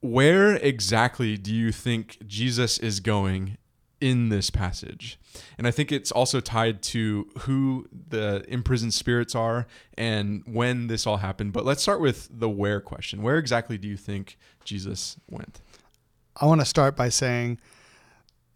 where 0.00 0.56
exactly 0.56 1.36
do 1.36 1.54
you 1.54 1.72
think 1.72 2.18
Jesus 2.26 2.78
is 2.78 3.00
going 3.00 3.58
in 4.00 4.30
this 4.30 4.48
passage? 4.48 5.18
And 5.58 5.66
I 5.66 5.70
think 5.70 5.92
it's 5.92 6.10
also 6.10 6.40
tied 6.40 6.82
to 6.84 7.28
who 7.40 7.86
the 7.92 8.44
imprisoned 8.48 8.94
spirits 8.94 9.34
are 9.34 9.66
and 9.98 10.42
when 10.46 10.86
this 10.86 11.06
all 11.06 11.18
happened. 11.18 11.52
But 11.52 11.66
let's 11.66 11.82
start 11.82 12.00
with 12.00 12.28
the 12.32 12.48
where 12.48 12.80
question. 12.80 13.20
Where 13.20 13.36
exactly 13.36 13.76
do 13.76 13.86
you 13.86 13.98
think 13.98 14.38
Jesus 14.64 15.16
went? 15.28 15.60
I 16.36 16.46
want 16.46 16.62
to 16.62 16.64
start 16.64 16.96
by 16.96 17.10
saying 17.10 17.60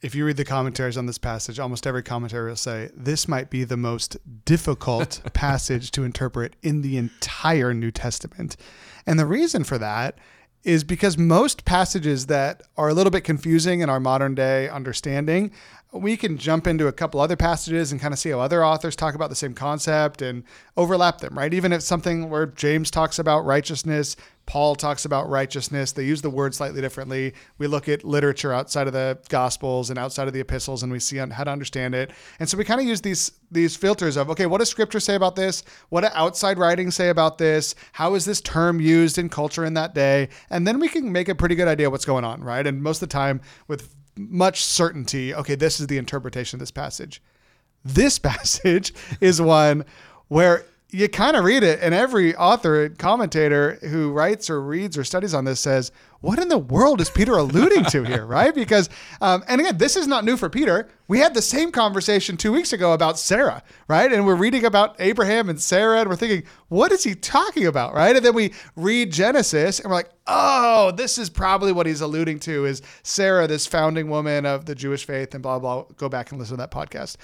if 0.04 0.14
you 0.14 0.26
read 0.26 0.36
the 0.36 0.44
commentaries 0.44 0.98
on 0.98 1.06
this 1.06 1.16
passage, 1.16 1.58
almost 1.58 1.86
every 1.86 2.02
commentary 2.02 2.50
will 2.50 2.56
say 2.56 2.90
this 2.94 3.26
might 3.26 3.48
be 3.48 3.64
the 3.64 3.78
most 3.78 4.18
difficult 4.44 5.22
passage 5.32 5.90
to 5.92 6.04
interpret 6.04 6.56
in 6.62 6.82
the 6.82 6.98
entire 6.98 7.72
New 7.72 7.90
Testament. 7.90 8.54
And 9.06 9.18
the 9.18 9.24
reason 9.24 9.64
for 9.64 9.78
that 9.78 10.18
is 10.62 10.84
because 10.84 11.16
most 11.16 11.64
passages 11.64 12.26
that 12.26 12.60
are 12.76 12.90
a 12.90 12.94
little 12.94 13.10
bit 13.10 13.24
confusing 13.24 13.80
in 13.80 13.88
our 13.88 13.98
modern 13.98 14.34
day 14.34 14.68
understanding 14.68 15.50
we 15.94 16.16
can 16.16 16.36
jump 16.36 16.66
into 16.66 16.88
a 16.88 16.92
couple 16.92 17.20
other 17.20 17.36
passages 17.36 17.92
and 17.92 18.00
kind 18.00 18.12
of 18.12 18.18
see 18.18 18.30
how 18.30 18.40
other 18.40 18.64
authors 18.64 18.96
talk 18.96 19.14
about 19.14 19.30
the 19.30 19.36
same 19.36 19.54
concept 19.54 20.22
and 20.22 20.42
overlap 20.76 21.18
them, 21.18 21.38
right? 21.38 21.54
Even 21.54 21.72
if 21.72 21.82
something 21.82 22.28
where 22.28 22.46
James 22.46 22.90
talks 22.90 23.20
about 23.20 23.44
righteousness, 23.44 24.16
Paul 24.46 24.74
talks 24.74 25.04
about 25.04 25.28
righteousness, 25.28 25.92
they 25.92 26.04
use 26.04 26.20
the 26.20 26.30
word 26.30 26.54
slightly 26.54 26.80
differently. 26.80 27.32
We 27.58 27.68
look 27.68 27.88
at 27.88 28.02
literature 28.04 28.52
outside 28.52 28.88
of 28.88 28.92
the 28.92 29.18
gospels 29.28 29.88
and 29.88 29.98
outside 29.98 30.26
of 30.26 30.34
the 30.34 30.40
epistles 30.40 30.82
and 30.82 30.90
we 30.90 30.98
see 30.98 31.16
how 31.16 31.44
to 31.44 31.50
understand 31.50 31.94
it. 31.94 32.10
And 32.40 32.48
so 32.48 32.58
we 32.58 32.64
kind 32.64 32.80
of 32.80 32.86
use 32.86 33.00
these 33.00 33.32
these 33.50 33.76
filters 33.76 34.16
of 34.16 34.28
okay, 34.30 34.46
what 34.46 34.58
does 34.58 34.68
scripture 34.68 35.00
say 35.00 35.14
about 35.14 35.36
this? 35.36 35.62
What 35.90 36.00
do 36.00 36.08
outside 36.12 36.58
writings 36.58 36.96
say 36.96 37.08
about 37.08 37.38
this? 37.38 37.76
How 37.92 38.14
is 38.16 38.24
this 38.24 38.40
term 38.40 38.80
used 38.80 39.16
in 39.16 39.28
culture 39.28 39.64
in 39.64 39.74
that 39.74 39.94
day? 39.94 40.28
And 40.50 40.66
then 40.66 40.80
we 40.80 40.88
can 40.88 41.12
make 41.12 41.28
a 41.28 41.34
pretty 41.34 41.54
good 41.54 41.68
idea 41.68 41.88
what's 41.88 42.04
going 42.04 42.24
on, 42.24 42.42
right? 42.42 42.66
And 42.66 42.82
most 42.82 43.00
of 43.00 43.08
the 43.08 43.12
time 43.12 43.40
with 43.68 43.94
much 44.16 44.64
certainty, 44.64 45.34
okay, 45.34 45.54
this 45.54 45.80
is 45.80 45.86
the 45.86 45.98
interpretation 45.98 46.56
of 46.56 46.60
this 46.60 46.70
passage. 46.70 47.22
This 47.84 48.18
passage 48.30 48.92
is 49.20 49.40
one 49.40 49.84
where 50.28 50.64
you 50.90 51.08
kind 51.08 51.36
of 51.36 51.44
read 51.44 51.64
it, 51.64 51.80
and 51.82 51.92
every 51.92 52.36
author 52.36 52.84
and 52.84 52.96
commentator 52.96 53.78
who 53.82 54.12
writes 54.12 54.48
or 54.48 54.62
reads 54.62 54.96
or 54.96 55.02
studies 55.02 55.34
on 55.34 55.44
this 55.44 55.58
says, 55.58 55.90
What 56.20 56.38
in 56.38 56.46
the 56.46 56.58
world 56.58 57.00
is 57.00 57.10
Peter 57.10 57.32
alluding 57.32 57.84
to 57.86 58.04
here? 58.04 58.24
Right? 58.24 58.54
Because, 58.54 58.88
um, 59.20 59.42
and 59.48 59.60
again, 59.60 59.76
this 59.76 59.96
is 59.96 60.06
not 60.06 60.24
new 60.24 60.36
for 60.36 60.48
Peter. 60.48 60.88
We 61.08 61.18
had 61.18 61.34
the 61.34 61.42
same 61.42 61.72
conversation 61.72 62.36
two 62.36 62.52
weeks 62.52 62.72
ago 62.72 62.92
about 62.92 63.18
Sarah, 63.18 63.64
right? 63.88 64.12
And 64.12 64.24
we're 64.24 64.36
reading 64.36 64.64
about 64.64 64.94
Abraham 65.00 65.48
and 65.48 65.60
Sarah, 65.60 66.00
and 66.00 66.08
we're 66.08 66.16
thinking, 66.16 66.44
What 66.68 66.92
is 66.92 67.02
he 67.02 67.16
talking 67.16 67.66
about? 67.66 67.92
Right? 67.92 68.14
And 68.14 68.24
then 68.24 68.34
we 68.34 68.52
read 68.76 69.10
Genesis, 69.10 69.80
and 69.80 69.90
we're 69.90 69.96
like, 69.96 70.10
Oh, 70.28 70.92
this 70.92 71.18
is 71.18 71.28
probably 71.28 71.72
what 71.72 71.86
he's 71.86 72.02
alluding 72.02 72.38
to 72.40 72.66
is 72.66 72.82
Sarah, 73.02 73.48
this 73.48 73.66
founding 73.66 74.08
woman 74.08 74.46
of 74.46 74.66
the 74.66 74.76
Jewish 74.76 75.04
faith, 75.04 75.34
and 75.34 75.42
blah, 75.42 75.58
blah. 75.58 75.86
Go 75.96 76.08
back 76.08 76.30
and 76.30 76.38
listen 76.38 76.56
to 76.56 76.58
that 76.58 76.70
podcast 76.70 77.16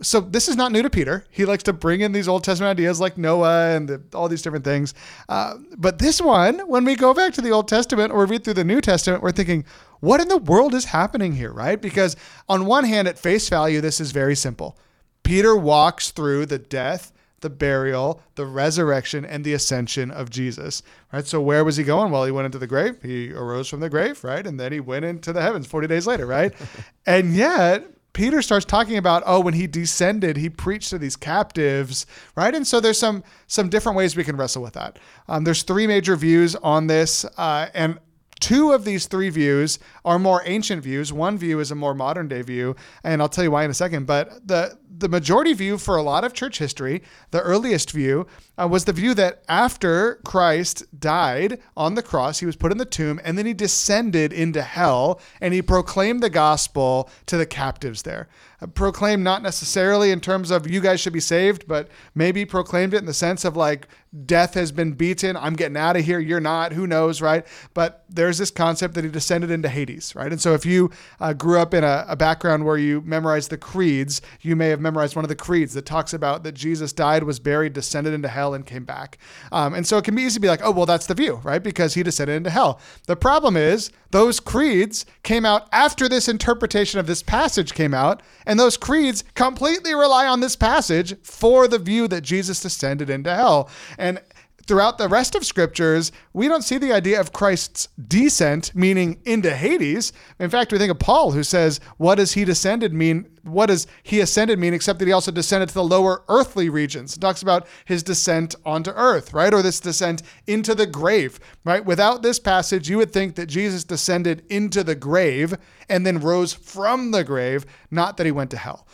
so 0.00 0.20
this 0.20 0.48
is 0.48 0.56
not 0.56 0.70
new 0.70 0.82
to 0.82 0.90
Peter. 0.90 1.24
He 1.30 1.44
likes 1.44 1.64
to 1.64 1.72
bring 1.72 2.02
in 2.02 2.12
these 2.12 2.28
Old 2.28 2.44
Testament 2.44 2.70
ideas 2.70 3.00
like 3.00 3.18
Noah 3.18 3.74
and 3.74 3.88
the, 3.88 4.02
all 4.14 4.28
these 4.28 4.42
different 4.42 4.64
things. 4.64 4.94
Uh, 5.28 5.56
but 5.76 5.98
this 5.98 6.20
one, 6.20 6.60
when 6.68 6.84
we 6.84 6.94
go 6.94 7.12
back 7.12 7.32
to 7.34 7.40
the 7.40 7.50
Old 7.50 7.66
Testament 7.66 8.12
or 8.12 8.24
read 8.26 8.44
through 8.44 8.54
the 8.54 8.64
New 8.64 8.80
Testament, 8.80 9.22
we're 9.22 9.32
thinking, 9.32 9.64
what 10.00 10.20
in 10.20 10.28
the 10.28 10.38
world 10.38 10.74
is 10.74 10.84
happening 10.84 11.32
here, 11.32 11.52
right? 11.52 11.80
Because 11.80 12.16
on 12.48 12.66
one 12.66 12.84
hand, 12.84 13.08
at 13.08 13.18
face 13.18 13.48
value, 13.48 13.80
this 13.80 14.00
is 14.00 14.12
very 14.12 14.36
simple. 14.36 14.78
Peter 15.24 15.56
walks 15.56 16.12
through 16.12 16.46
the 16.46 16.58
death, 16.58 17.12
the 17.40 17.50
burial, 17.50 18.22
the 18.36 18.46
resurrection, 18.46 19.24
and 19.24 19.44
the 19.44 19.52
ascension 19.52 20.10
of 20.12 20.30
Jesus, 20.30 20.82
right? 21.12 21.26
So 21.26 21.40
where 21.40 21.64
was 21.64 21.76
he 21.76 21.84
going? 21.84 22.12
Well, 22.12 22.24
he 22.24 22.30
went 22.30 22.46
into 22.46 22.58
the 22.58 22.66
grave. 22.66 23.02
He 23.02 23.32
arose 23.32 23.68
from 23.68 23.80
the 23.80 23.90
grave, 23.90 24.22
right? 24.22 24.46
And 24.46 24.58
then 24.58 24.72
he 24.72 24.80
went 24.80 25.04
into 25.04 25.32
the 25.32 25.42
heavens 25.42 25.66
40 25.66 25.88
days 25.88 26.06
later, 26.06 26.24
right? 26.26 26.54
and 27.06 27.34
yet, 27.34 27.84
Peter 28.18 28.42
starts 28.42 28.66
talking 28.66 28.96
about, 28.96 29.22
oh, 29.26 29.38
when 29.38 29.54
he 29.54 29.68
descended, 29.68 30.36
he 30.36 30.50
preached 30.50 30.90
to 30.90 30.98
these 30.98 31.14
captives, 31.14 32.04
right? 32.34 32.52
And 32.52 32.66
so 32.66 32.80
there's 32.80 32.98
some 32.98 33.22
some 33.46 33.68
different 33.68 33.96
ways 33.96 34.16
we 34.16 34.24
can 34.24 34.36
wrestle 34.36 34.60
with 34.60 34.72
that. 34.72 34.98
Um, 35.28 35.44
there's 35.44 35.62
three 35.62 35.86
major 35.86 36.16
views 36.16 36.56
on 36.56 36.88
this, 36.88 37.24
uh, 37.36 37.68
and 37.74 38.00
two 38.40 38.72
of 38.72 38.84
these 38.84 39.06
three 39.06 39.30
views 39.30 39.78
are 40.04 40.18
more 40.18 40.42
ancient 40.44 40.82
views. 40.82 41.12
One 41.12 41.38
view 41.38 41.60
is 41.60 41.70
a 41.70 41.74
more 41.74 41.94
modern 41.94 42.28
day 42.28 42.42
view, 42.42 42.76
and 43.04 43.20
I'll 43.20 43.28
tell 43.28 43.44
you 43.44 43.50
why 43.50 43.64
in 43.64 43.70
a 43.70 43.74
second. 43.74 44.06
But 44.06 44.46
the 44.46 44.78
the 44.98 45.08
majority 45.08 45.52
view 45.52 45.78
for 45.78 45.96
a 45.96 46.02
lot 46.02 46.24
of 46.24 46.32
church 46.32 46.58
history, 46.58 47.02
the 47.30 47.40
earliest 47.40 47.92
view, 47.92 48.26
uh, 48.60 48.66
was 48.66 48.84
the 48.84 48.92
view 48.92 49.14
that 49.14 49.42
after 49.48 50.16
Christ 50.24 50.84
died 50.98 51.60
on 51.76 51.94
the 51.94 52.02
cross, 52.02 52.40
he 52.40 52.46
was 52.46 52.56
put 52.56 52.72
in 52.72 52.78
the 52.78 52.84
tomb, 52.84 53.20
and 53.22 53.38
then 53.38 53.46
he 53.46 53.54
descended 53.54 54.32
into 54.32 54.62
hell 54.62 55.20
and 55.40 55.54
he 55.54 55.62
proclaimed 55.62 56.22
the 56.22 56.30
gospel 56.30 57.08
to 57.26 57.36
the 57.36 57.46
captives 57.46 58.02
there. 58.02 58.28
Proclaimed 58.74 59.22
not 59.22 59.42
necessarily 59.42 60.10
in 60.10 60.20
terms 60.20 60.50
of 60.50 60.68
you 60.68 60.80
guys 60.80 61.00
should 61.00 61.12
be 61.12 61.20
saved, 61.20 61.68
but 61.68 61.88
maybe 62.16 62.44
proclaimed 62.44 62.92
it 62.92 62.98
in 62.98 63.06
the 63.06 63.14
sense 63.14 63.44
of 63.44 63.56
like 63.56 63.86
death 64.24 64.54
has 64.54 64.72
been 64.72 64.92
beaten. 64.92 65.36
I'm 65.36 65.54
getting 65.54 65.76
out 65.76 65.96
of 65.96 66.04
here. 66.04 66.18
You're 66.18 66.40
not. 66.40 66.72
Who 66.72 66.86
knows, 66.86 67.20
right? 67.20 67.46
But 67.74 68.04
there's 68.08 68.38
this 68.38 68.50
concept 68.50 68.94
that 68.94 69.04
he 69.04 69.10
descended 69.10 69.50
into 69.50 69.68
Hades, 69.68 70.14
right? 70.16 70.32
And 70.32 70.40
so 70.40 70.54
if 70.54 70.64
you 70.64 70.90
uh, 71.20 71.34
grew 71.34 71.60
up 71.60 71.74
in 71.74 71.84
a, 71.84 72.04
a 72.08 72.16
background 72.16 72.64
where 72.64 72.78
you 72.78 73.00
memorized 73.02 73.50
the 73.50 73.58
creeds, 73.58 74.20
you 74.40 74.56
may 74.56 74.68
have 74.68 74.80
memorized 74.80 75.14
one 75.14 75.24
of 75.24 75.28
the 75.28 75.36
creeds 75.36 75.74
that 75.74 75.86
talks 75.86 76.12
about 76.12 76.42
that 76.42 76.52
Jesus 76.52 76.92
died, 76.92 77.24
was 77.24 77.38
buried, 77.38 77.74
descended 77.74 78.14
into 78.14 78.28
hell, 78.28 78.54
and 78.54 78.66
came 78.66 78.84
back. 78.84 79.18
Um, 79.52 79.74
and 79.74 79.86
so 79.86 79.98
it 79.98 80.04
can 80.04 80.14
be 80.14 80.22
easy 80.22 80.34
to 80.34 80.40
be 80.40 80.48
like, 80.48 80.62
oh, 80.64 80.70
well, 80.70 80.86
that's 80.86 81.06
the 81.06 81.14
view, 81.14 81.40
right? 81.44 81.62
Because 81.62 81.94
he 81.94 82.02
descended 82.02 82.36
into 82.36 82.50
hell. 82.50 82.80
The 83.06 83.16
problem 83.16 83.56
is 83.56 83.92
those 84.10 84.40
creeds 84.40 85.04
came 85.22 85.44
out 85.44 85.68
after 85.72 86.08
this 86.08 86.28
interpretation 86.28 86.98
of 86.98 87.06
this 87.06 87.22
passage 87.22 87.74
came 87.74 87.94
out, 87.94 88.22
and 88.46 88.58
those 88.58 88.76
creeds 88.76 89.24
completely 89.34 89.94
rely 89.94 90.26
on 90.26 90.40
this 90.40 90.56
passage 90.56 91.14
for 91.22 91.68
the 91.68 91.78
view 91.78 92.08
that 92.08 92.22
Jesus 92.22 92.60
descended 92.60 93.10
into 93.10 93.34
hell. 93.34 93.68
And 93.98 94.20
throughout 94.68 94.98
the 94.98 95.08
rest 95.08 95.34
of 95.34 95.46
scriptures, 95.46 96.12
we 96.34 96.46
don't 96.46 96.62
see 96.62 96.76
the 96.76 96.92
idea 96.92 97.18
of 97.18 97.32
Christ's 97.32 97.88
descent, 98.06 98.72
meaning 98.74 99.20
into 99.24 99.54
Hades. 99.54 100.12
In 100.38 100.50
fact, 100.50 100.70
we 100.70 100.78
think 100.78 100.90
of 100.92 100.98
Paul, 100.98 101.32
who 101.32 101.42
says, 101.42 101.80
What 101.96 102.16
does 102.16 102.32
he 102.32 102.44
descended 102.44 102.92
mean? 102.92 103.26
What 103.42 103.66
does 103.66 103.86
he 104.02 104.20
ascended 104.20 104.58
mean, 104.58 104.74
except 104.74 104.98
that 104.98 105.06
he 105.06 105.12
also 105.12 105.32
descended 105.32 105.70
to 105.70 105.74
the 105.74 105.82
lower 105.82 106.22
earthly 106.28 106.68
regions? 106.68 107.16
It 107.16 107.20
talks 107.20 107.40
about 107.40 107.66
his 107.86 108.02
descent 108.02 108.54
onto 108.66 108.90
earth, 108.90 109.32
right? 109.32 109.54
Or 109.54 109.62
this 109.62 109.80
descent 109.80 110.22
into 110.46 110.74
the 110.74 110.86
grave, 110.86 111.40
right? 111.64 111.84
Without 111.84 112.22
this 112.22 112.38
passage, 112.38 112.90
you 112.90 112.98
would 112.98 113.12
think 113.12 113.36
that 113.36 113.46
Jesus 113.46 113.84
descended 113.84 114.44
into 114.50 114.84
the 114.84 114.94
grave 114.94 115.54
and 115.88 116.06
then 116.06 116.20
rose 116.20 116.52
from 116.52 117.10
the 117.10 117.24
grave, 117.24 117.64
not 117.90 118.18
that 118.18 118.26
he 118.26 118.32
went 118.32 118.50
to 118.50 118.58
hell. 118.58 118.86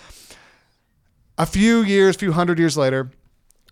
A 1.37 1.47
few 1.47 1.83
years, 1.83 2.15
few 2.15 2.31
hundred 2.31 2.61
years 2.61 2.77
later, 2.77 3.11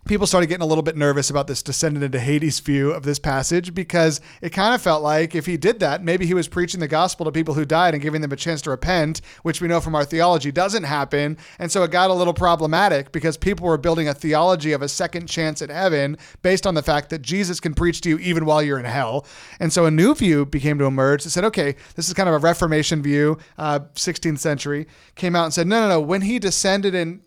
people 0.05 0.27
started 0.27 0.47
getting 0.47 0.63
a 0.63 0.67
little 0.67 0.83
bit 0.83 0.97
nervous 0.97 1.29
about 1.29 1.47
this 1.47 1.63
descendant 1.63 2.03
into 2.03 2.19
Hades 2.19 2.59
view 2.59 2.91
of 2.91 3.03
this 3.03 3.19
passage 3.19 3.73
because 3.73 4.19
it 4.41 4.49
kind 4.49 4.75
of 4.75 4.81
felt 4.81 5.01
like 5.01 5.33
if 5.33 5.45
he 5.45 5.55
did 5.55 5.79
that, 5.79 6.03
maybe 6.03 6.25
he 6.25 6.33
was 6.33 6.47
preaching 6.47 6.79
the 6.79 6.87
gospel 6.87 7.25
to 7.25 7.31
people 7.31 7.53
who 7.53 7.65
died 7.65 7.93
and 7.93 8.03
giving 8.03 8.21
them 8.21 8.31
a 8.31 8.35
chance 8.35 8.61
to 8.63 8.69
repent, 8.69 9.21
which 9.43 9.61
we 9.61 9.67
know 9.67 9.79
from 9.79 9.95
our 9.95 10.03
theology 10.03 10.51
doesn't 10.51 10.83
happen. 10.83 11.37
And 11.57 11.71
so 11.71 11.83
it 11.83 11.91
got 11.91 12.09
a 12.09 12.13
little 12.13 12.33
problematic 12.33 13.11
because 13.11 13.37
people 13.37 13.67
were 13.67 13.77
building 13.77 14.07
a 14.07 14.13
theology 14.13 14.73
of 14.73 14.81
a 14.81 14.89
second 14.89 15.27
chance 15.27 15.61
at 15.61 15.69
heaven 15.69 16.17
based 16.41 16.67
on 16.67 16.75
the 16.75 16.83
fact 16.83 17.09
that 17.11 17.21
Jesus 17.21 17.59
can 17.59 17.73
preach 17.73 18.01
to 18.01 18.09
you 18.09 18.17
even 18.19 18.45
while 18.45 18.61
you're 18.61 18.79
in 18.79 18.85
hell. 18.85 19.25
And 19.59 19.71
so 19.71 19.85
a 19.85 19.91
new 19.91 20.13
view 20.13 20.45
became 20.45 20.77
to 20.79 20.85
emerge 20.85 21.23
that 21.23 21.29
said, 21.29 21.45
okay, 21.45 21.75
this 21.95 22.07
is 22.07 22.13
kind 22.13 22.27
of 22.27 22.35
a 22.35 22.39
Reformation 22.39 23.01
view, 23.01 23.37
uh, 23.57 23.79
16th 23.95 24.39
century, 24.39 24.87
came 25.15 25.35
out 25.35 25.45
and 25.45 25.53
said, 25.53 25.67
no, 25.67 25.81
no, 25.81 25.87
no, 25.87 26.01
when 26.01 26.21
he 26.21 26.39
descended 26.39 26.93
in 26.93 27.21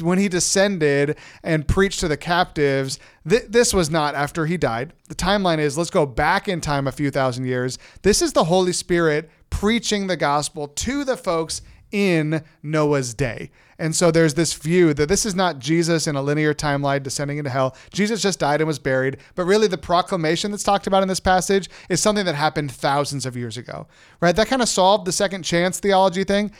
when 0.00 0.18
he 0.18 0.28
descended 0.28 1.16
and 1.42 1.66
preached 1.66 2.00
to 2.00 2.08
the 2.08 2.16
captives, 2.16 2.98
th- 3.28 3.44
this 3.48 3.74
was 3.74 3.90
not 3.90 4.14
after 4.14 4.46
he 4.46 4.56
died. 4.56 4.92
The 5.08 5.14
timeline 5.14 5.58
is 5.58 5.78
let's 5.78 5.90
go 5.90 6.06
back 6.06 6.48
in 6.48 6.60
time 6.60 6.86
a 6.86 6.92
few 6.92 7.10
thousand 7.10 7.46
years. 7.46 7.78
This 8.02 8.22
is 8.22 8.32
the 8.32 8.44
Holy 8.44 8.72
Spirit 8.72 9.30
preaching 9.50 10.06
the 10.06 10.16
gospel 10.16 10.68
to 10.68 11.04
the 11.04 11.16
folks 11.16 11.62
in 11.94 12.42
Noah's 12.62 13.14
day. 13.14 13.50
And 13.78 13.94
so 13.94 14.10
there's 14.10 14.34
this 14.34 14.52
view 14.52 14.94
that 14.94 15.08
this 15.08 15.24
is 15.24 15.34
not 15.34 15.58
Jesus 15.58 16.06
in 16.06 16.16
a 16.16 16.22
linear 16.22 16.54
timeline 16.54 17.02
descending 17.02 17.38
into 17.38 17.50
hell. 17.50 17.76
Jesus 17.92 18.22
just 18.22 18.40
died 18.40 18.60
and 18.60 18.66
was 18.66 18.78
buried. 18.78 19.18
But 19.34 19.44
really, 19.44 19.66
the 19.66 19.78
proclamation 19.78 20.50
that's 20.50 20.62
talked 20.62 20.86
about 20.86 21.02
in 21.02 21.08
this 21.08 21.20
passage 21.20 21.70
is 21.88 22.00
something 22.00 22.24
that 22.26 22.34
happened 22.34 22.72
thousands 22.72 23.26
of 23.26 23.36
years 23.36 23.56
ago, 23.56 23.86
right? 24.20 24.34
That 24.34 24.48
kind 24.48 24.62
of 24.62 24.68
solved 24.68 25.06
the 25.06 25.12
second 25.12 25.44
chance 25.44 25.78
theology 25.78 26.24
thing. 26.24 26.50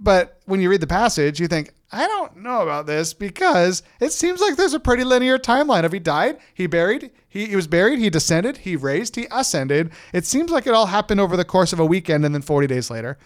But 0.00 0.40
when 0.46 0.60
you 0.60 0.68
read 0.68 0.80
the 0.80 0.86
passage, 0.86 1.40
you 1.40 1.48
think, 1.48 1.72
I 1.94 2.06
don't 2.06 2.38
know 2.38 2.62
about 2.62 2.86
this 2.86 3.12
because 3.12 3.82
it 4.00 4.12
seems 4.12 4.40
like 4.40 4.56
there's 4.56 4.72
a 4.72 4.80
pretty 4.80 5.04
linear 5.04 5.38
timeline 5.38 5.84
of 5.84 5.92
he 5.92 5.98
died, 5.98 6.38
he 6.54 6.66
buried, 6.66 7.10
he, 7.28 7.46
he 7.46 7.56
was 7.56 7.66
buried, 7.66 7.98
he 7.98 8.08
descended, 8.08 8.58
he 8.58 8.76
raised, 8.76 9.14
he 9.14 9.26
ascended. 9.30 9.92
It 10.14 10.24
seems 10.24 10.50
like 10.50 10.66
it 10.66 10.72
all 10.72 10.86
happened 10.86 11.20
over 11.20 11.36
the 11.36 11.44
course 11.44 11.72
of 11.72 11.78
a 11.78 11.84
weekend 11.84 12.24
and 12.24 12.34
then 12.34 12.40
40 12.40 12.66
days 12.66 12.90
later. 12.90 13.18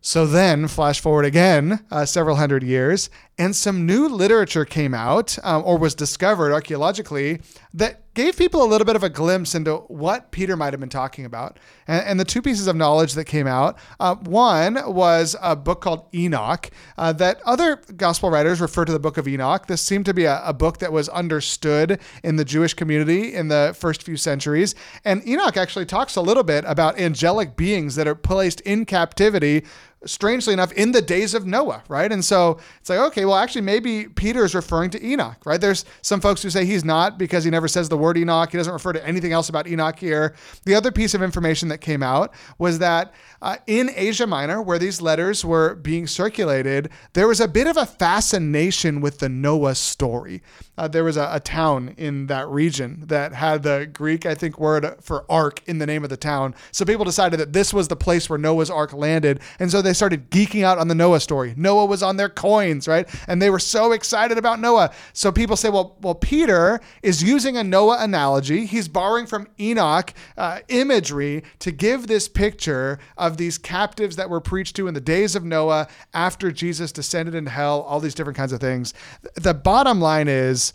So 0.00 0.26
then, 0.26 0.68
flash 0.68 1.00
forward 1.00 1.24
again 1.24 1.82
uh, 1.90 2.04
several 2.04 2.36
hundred 2.36 2.62
years, 2.62 3.08
and 3.38 3.56
some 3.56 3.86
new 3.86 4.06
literature 4.06 4.66
came 4.66 4.92
out 4.92 5.38
um, 5.42 5.62
or 5.64 5.78
was 5.78 5.94
discovered 5.94 6.52
archaeologically 6.52 7.40
that 7.74 8.14
gave 8.14 8.36
people 8.36 8.62
a 8.62 8.64
little 8.64 8.84
bit 8.84 8.94
of 8.94 9.02
a 9.02 9.08
glimpse 9.08 9.56
into 9.56 9.78
what 9.88 10.30
Peter 10.30 10.56
might 10.56 10.72
have 10.72 10.78
been 10.78 10.88
talking 10.88 11.24
about. 11.24 11.58
And, 11.88 12.06
and 12.06 12.20
the 12.20 12.24
two 12.24 12.40
pieces 12.40 12.68
of 12.68 12.76
knowledge 12.76 13.14
that 13.14 13.24
came 13.24 13.48
out 13.48 13.76
uh, 13.98 14.14
one 14.14 14.78
was 14.86 15.34
a 15.42 15.56
book 15.56 15.80
called 15.80 16.06
Enoch 16.14 16.70
uh, 16.96 17.12
that 17.14 17.42
other 17.44 17.82
gospel 17.96 18.30
writers 18.30 18.60
refer 18.60 18.84
to 18.84 18.92
the 18.92 19.00
book 19.00 19.18
of 19.18 19.26
Enoch. 19.26 19.66
This 19.66 19.82
seemed 19.82 20.06
to 20.06 20.14
be 20.14 20.24
a, 20.24 20.40
a 20.44 20.52
book 20.52 20.78
that 20.78 20.92
was 20.92 21.08
understood 21.08 21.98
in 22.22 22.36
the 22.36 22.44
Jewish 22.44 22.74
community 22.74 23.34
in 23.34 23.48
the 23.48 23.74
first 23.76 24.04
few 24.04 24.16
centuries. 24.16 24.76
And 25.04 25.26
Enoch 25.26 25.56
actually 25.56 25.86
talks 25.86 26.14
a 26.14 26.22
little 26.22 26.44
bit 26.44 26.64
about 26.68 26.98
angelic 26.98 27.56
beings 27.56 27.96
that 27.96 28.06
are 28.06 28.14
placed 28.14 28.60
in 28.60 28.84
captivity 28.84 29.64
strangely 30.06 30.52
enough, 30.52 30.72
in 30.72 30.92
the 30.92 31.02
days 31.02 31.34
of 31.34 31.46
Noah, 31.46 31.82
right? 31.88 32.10
And 32.10 32.24
so 32.24 32.58
it's 32.80 32.88
like, 32.88 32.98
okay, 32.98 33.24
well, 33.24 33.36
actually, 33.36 33.62
maybe 33.62 34.06
Peter 34.06 34.44
is 34.44 34.54
referring 34.54 34.90
to 34.90 35.04
Enoch, 35.04 35.38
right? 35.44 35.60
There's 35.60 35.84
some 36.02 36.20
folks 36.20 36.42
who 36.42 36.50
say 36.50 36.64
he's 36.64 36.84
not 36.84 37.18
because 37.18 37.44
he 37.44 37.50
never 37.50 37.68
says 37.68 37.88
the 37.88 37.96
word 37.96 38.16
Enoch. 38.18 38.50
He 38.50 38.56
doesn't 38.56 38.72
refer 38.72 38.92
to 38.92 39.06
anything 39.06 39.32
else 39.32 39.48
about 39.48 39.66
Enoch 39.66 39.98
here. 39.98 40.34
The 40.64 40.74
other 40.74 40.92
piece 40.92 41.14
of 41.14 41.22
information 41.22 41.68
that 41.68 41.78
came 41.78 42.02
out 42.02 42.34
was 42.58 42.78
that 42.78 43.14
uh, 43.42 43.56
in 43.66 43.90
Asia 43.94 44.26
Minor, 44.26 44.62
where 44.62 44.78
these 44.78 45.00
letters 45.00 45.44
were 45.44 45.74
being 45.74 46.06
circulated, 46.06 46.90
there 47.12 47.28
was 47.28 47.40
a 47.40 47.48
bit 47.48 47.66
of 47.66 47.76
a 47.76 47.86
fascination 47.86 49.00
with 49.00 49.18
the 49.18 49.28
Noah 49.28 49.74
story. 49.74 50.42
Uh, 50.76 50.88
there 50.88 51.04
was 51.04 51.16
a, 51.16 51.28
a, 51.32 51.40
town 51.40 51.94
in 51.96 52.26
that 52.26 52.48
region 52.48 53.04
that 53.06 53.32
had 53.32 53.62
the 53.62 53.88
Greek, 53.92 54.26
I 54.26 54.34
think, 54.34 54.58
word 54.58 54.96
for 55.00 55.24
ark 55.30 55.62
in 55.66 55.78
the 55.78 55.86
name 55.86 56.02
of 56.02 56.10
the 56.10 56.16
town. 56.16 56.54
So 56.72 56.84
people 56.84 57.04
decided 57.04 57.38
that 57.38 57.52
this 57.52 57.72
was 57.72 57.86
the 57.88 57.96
place 57.96 58.28
where 58.28 58.38
Noah's 58.38 58.70
ark 58.70 58.92
landed. 58.92 59.40
And 59.60 59.70
so 59.70 59.82
they 59.82 59.92
started 59.94 60.30
geeking 60.30 60.62
out 60.62 60.78
on 60.78 60.88
the 60.88 60.94
Noah 60.94 61.20
story. 61.20 61.54
Noah 61.56 61.86
was 61.86 62.02
on 62.02 62.16
their 62.16 62.28
coins, 62.28 62.86
right? 62.86 63.08
And 63.26 63.40
they 63.40 63.50
were 63.50 63.58
so 63.58 63.92
excited 63.92 64.36
about 64.36 64.60
Noah. 64.60 64.90
So 65.12 65.32
people 65.32 65.56
say, 65.56 65.70
well, 65.70 65.96
well, 66.02 66.14
Peter 66.14 66.80
is 67.02 67.22
using 67.22 67.56
a 67.56 67.64
Noah 67.64 67.98
analogy. 68.00 68.66
He's 68.66 68.88
borrowing 68.88 69.26
from 69.26 69.48
Enoch 69.58 70.12
uh, 70.36 70.60
imagery 70.68 71.44
to 71.60 71.70
give 71.70 72.06
this 72.06 72.28
picture 72.28 72.98
of 73.16 73.36
these 73.36 73.58
captives 73.58 74.16
that 74.16 74.28
were 74.28 74.40
preached 74.40 74.76
to 74.76 74.86
in 74.88 74.94
the 74.94 75.00
days 75.00 75.34
of 75.34 75.44
Noah 75.44 75.88
after 76.12 76.50
Jesus 76.50 76.92
descended 76.92 77.34
into 77.34 77.50
hell, 77.50 77.82
all 77.82 78.00
these 78.00 78.14
different 78.14 78.36
kinds 78.36 78.52
of 78.52 78.60
things. 78.60 78.94
The 79.36 79.54
bottom 79.54 80.00
line 80.00 80.28
is, 80.28 80.72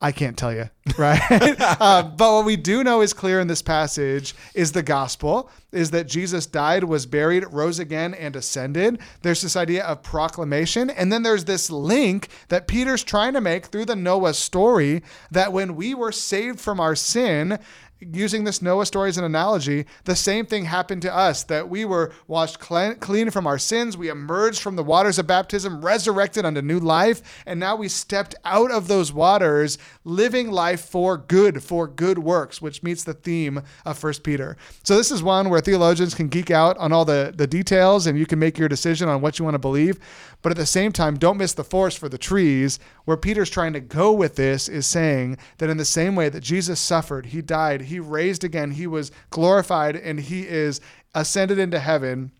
I 0.00 0.12
can't 0.12 0.36
tell 0.36 0.52
you, 0.52 0.70
right? 0.98 1.20
uh, 1.60 2.02
but 2.02 2.32
what 2.32 2.44
we 2.44 2.56
do 2.56 2.82
know 2.82 3.02
is 3.02 3.12
clear 3.12 3.40
in 3.40 3.48
this 3.48 3.62
passage 3.62 4.34
is 4.54 4.72
the 4.72 4.82
gospel 4.82 5.50
is 5.72 5.90
that 5.90 6.08
Jesus 6.08 6.46
died, 6.46 6.84
was 6.84 7.06
buried, 7.06 7.44
rose 7.52 7.78
again, 7.78 8.14
and 8.14 8.34
ascended. 8.34 8.98
There's 9.22 9.42
this 9.42 9.56
idea 9.56 9.84
of 9.84 10.02
proclamation. 10.02 10.90
And 10.90 11.12
then 11.12 11.22
there's 11.22 11.44
this 11.44 11.70
link 11.70 12.28
that 12.48 12.66
Peter's 12.66 13.04
trying 13.04 13.34
to 13.34 13.40
make 13.40 13.66
through 13.66 13.84
the 13.84 13.96
Noah 13.96 14.34
story 14.34 15.02
that 15.30 15.52
when 15.52 15.76
we 15.76 15.94
were 15.94 16.12
saved 16.12 16.60
from 16.60 16.80
our 16.80 16.96
sin, 16.96 17.58
using 18.00 18.44
this 18.44 18.62
Noah 18.62 18.86
story 18.86 19.08
as 19.08 19.18
an 19.18 19.24
analogy, 19.24 19.86
the 20.04 20.16
same 20.16 20.46
thing 20.46 20.64
happened 20.64 21.02
to 21.02 21.14
us 21.14 21.44
that 21.44 21.68
we 21.68 21.84
were 21.84 22.12
washed 22.26 22.58
clean 22.58 23.30
from 23.30 23.46
our 23.46 23.58
sins. 23.58 23.96
We 23.96 24.08
emerged 24.08 24.60
from 24.60 24.76
the 24.76 24.82
waters 24.82 25.18
of 25.18 25.26
baptism, 25.26 25.84
resurrected 25.84 26.44
unto 26.44 26.62
new 26.62 26.78
life. 26.78 27.22
And 27.46 27.60
now 27.60 27.76
we 27.76 27.88
stepped 27.88 28.34
out 28.44 28.70
of 28.70 28.88
those 28.88 29.12
waters, 29.12 29.78
living 30.04 30.50
life 30.50 30.80
for 30.80 31.16
good, 31.16 31.62
for 31.62 31.86
good 31.86 32.18
works, 32.18 32.62
which 32.62 32.82
meets 32.82 33.04
the 33.04 33.14
theme 33.14 33.62
of 33.84 33.98
First 33.98 34.22
Peter. 34.22 34.56
So 34.82 34.96
this 34.96 35.10
is 35.10 35.22
one 35.22 35.50
where 35.50 35.60
theologians 35.60 36.14
can 36.14 36.28
geek 36.28 36.50
out 36.50 36.78
on 36.78 36.92
all 36.92 37.04
the, 37.04 37.32
the 37.36 37.46
details 37.46 38.06
and 38.06 38.18
you 38.18 38.26
can 38.26 38.38
make 38.38 38.58
your 38.58 38.68
decision 38.68 39.08
on 39.08 39.20
what 39.20 39.38
you 39.38 39.44
want 39.44 39.54
to 39.54 39.58
believe. 39.58 39.98
But 40.42 40.52
at 40.52 40.56
the 40.56 40.66
same 40.66 40.92
time, 40.92 41.18
don't 41.18 41.36
miss 41.36 41.52
the 41.52 41.64
forest 41.64 41.98
for 41.98 42.08
the 42.08 42.18
trees. 42.18 42.78
Where 43.04 43.16
Peter's 43.16 43.50
trying 43.50 43.72
to 43.74 43.80
go 43.80 44.12
with 44.12 44.36
this 44.36 44.68
is 44.68 44.86
saying 44.86 45.36
that 45.58 45.68
in 45.68 45.76
the 45.76 45.84
same 45.84 46.14
way 46.14 46.28
that 46.28 46.40
Jesus 46.40 46.80
suffered, 46.80 47.26
he 47.26 47.42
died, 47.42 47.82
he 47.90 48.00
raised 48.00 48.42
again, 48.42 48.72
he 48.72 48.86
was 48.86 49.12
glorified, 49.28 49.94
and 49.94 50.18
he 50.18 50.46
is 50.46 50.80
ascended 51.14 51.58
into 51.58 51.78
heaven, 51.78 52.32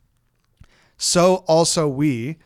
so 0.97 1.45
also 1.47 1.87
we, 1.87 2.39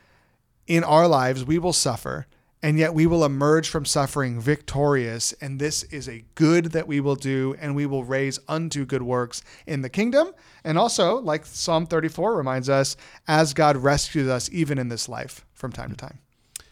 in 0.66 0.82
our 0.84 1.06
lives, 1.06 1.44
we 1.44 1.58
will 1.58 1.72
suffer 1.72 2.26
and 2.64 2.78
yet 2.78 2.94
we 2.94 3.06
will 3.06 3.26
emerge 3.26 3.68
from 3.68 3.84
suffering 3.84 4.40
victorious. 4.40 5.34
And 5.34 5.60
this 5.60 5.82
is 5.82 6.08
a 6.08 6.24
good 6.34 6.72
that 6.72 6.88
we 6.88 6.98
will 6.98 7.14
do, 7.14 7.54
and 7.60 7.76
we 7.76 7.84
will 7.84 8.04
raise 8.04 8.38
unto 8.48 8.86
good 8.86 9.02
works 9.02 9.42
in 9.66 9.82
the 9.82 9.90
kingdom. 9.90 10.32
And 10.64 10.78
also, 10.78 11.20
like 11.20 11.44
Psalm 11.44 11.84
34 11.84 12.34
reminds 12.34 12.70
us, 12.70 12.96
as 13.28 13.52
God 13.52 13.76
rescues 13.76 14.28
us 14.28 14.48
even 14.50 14.78
in 14.78 14.88
this 14.88 15.10
life 15.10 15.44
from 15.52 15.72
time 15.72 15.90
to 15.90 15.96
time. 15.96 16.20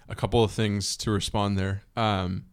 A 0.08 0.14
couple 0.14 0.42
of 0.42 0.50
things 0.50 0.96
to 0.96 1.10
respond 1.10 1.58
there. 1.58 1.82
Um, 1.94 2.46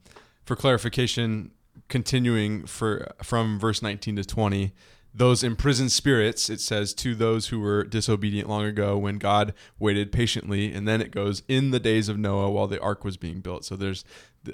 for 0.43 0.57
clarification, 0.57 1.51
continuing 1.89 2.65
for 2.65 3.11
from 3.21 3.59
verse 3.59 3.81
19 3.81 4.15
to 4.17 4.23
20 4.23 4.73
those 5.13 5.43
imprisoned 5.43 5.91
spirits, 5.91 6.49
it 6.49 6.61
says, 6.61 6.93
to 6.93 7.15
those 7.15 7.47
who 7.47 7.59
were 7.59 7.83
disobedient 7.83 8.47
long 8.47 8.63
ago 8.65 8.97
when 8.97 9.17
God 9.17 9.53
waited 9.79 10.11
patiently. 10.11 10.71
And 10.71 10.87
then 10.87 11.01
it 11.01 11.11
goes, 11.11 11.41
in 11.47 11.71
the 11.71 11.79
days 11.79 12.09
of 12.09 12.17
Noah 12.17 12.51
while 12.51 12.67
the 12.67 12.79
ark 12.79 13.03
was 13.03 13.17
being 13.17 13.41
built. 13.41 13.65
So 13.65 13.75
there's, 13.75 14.03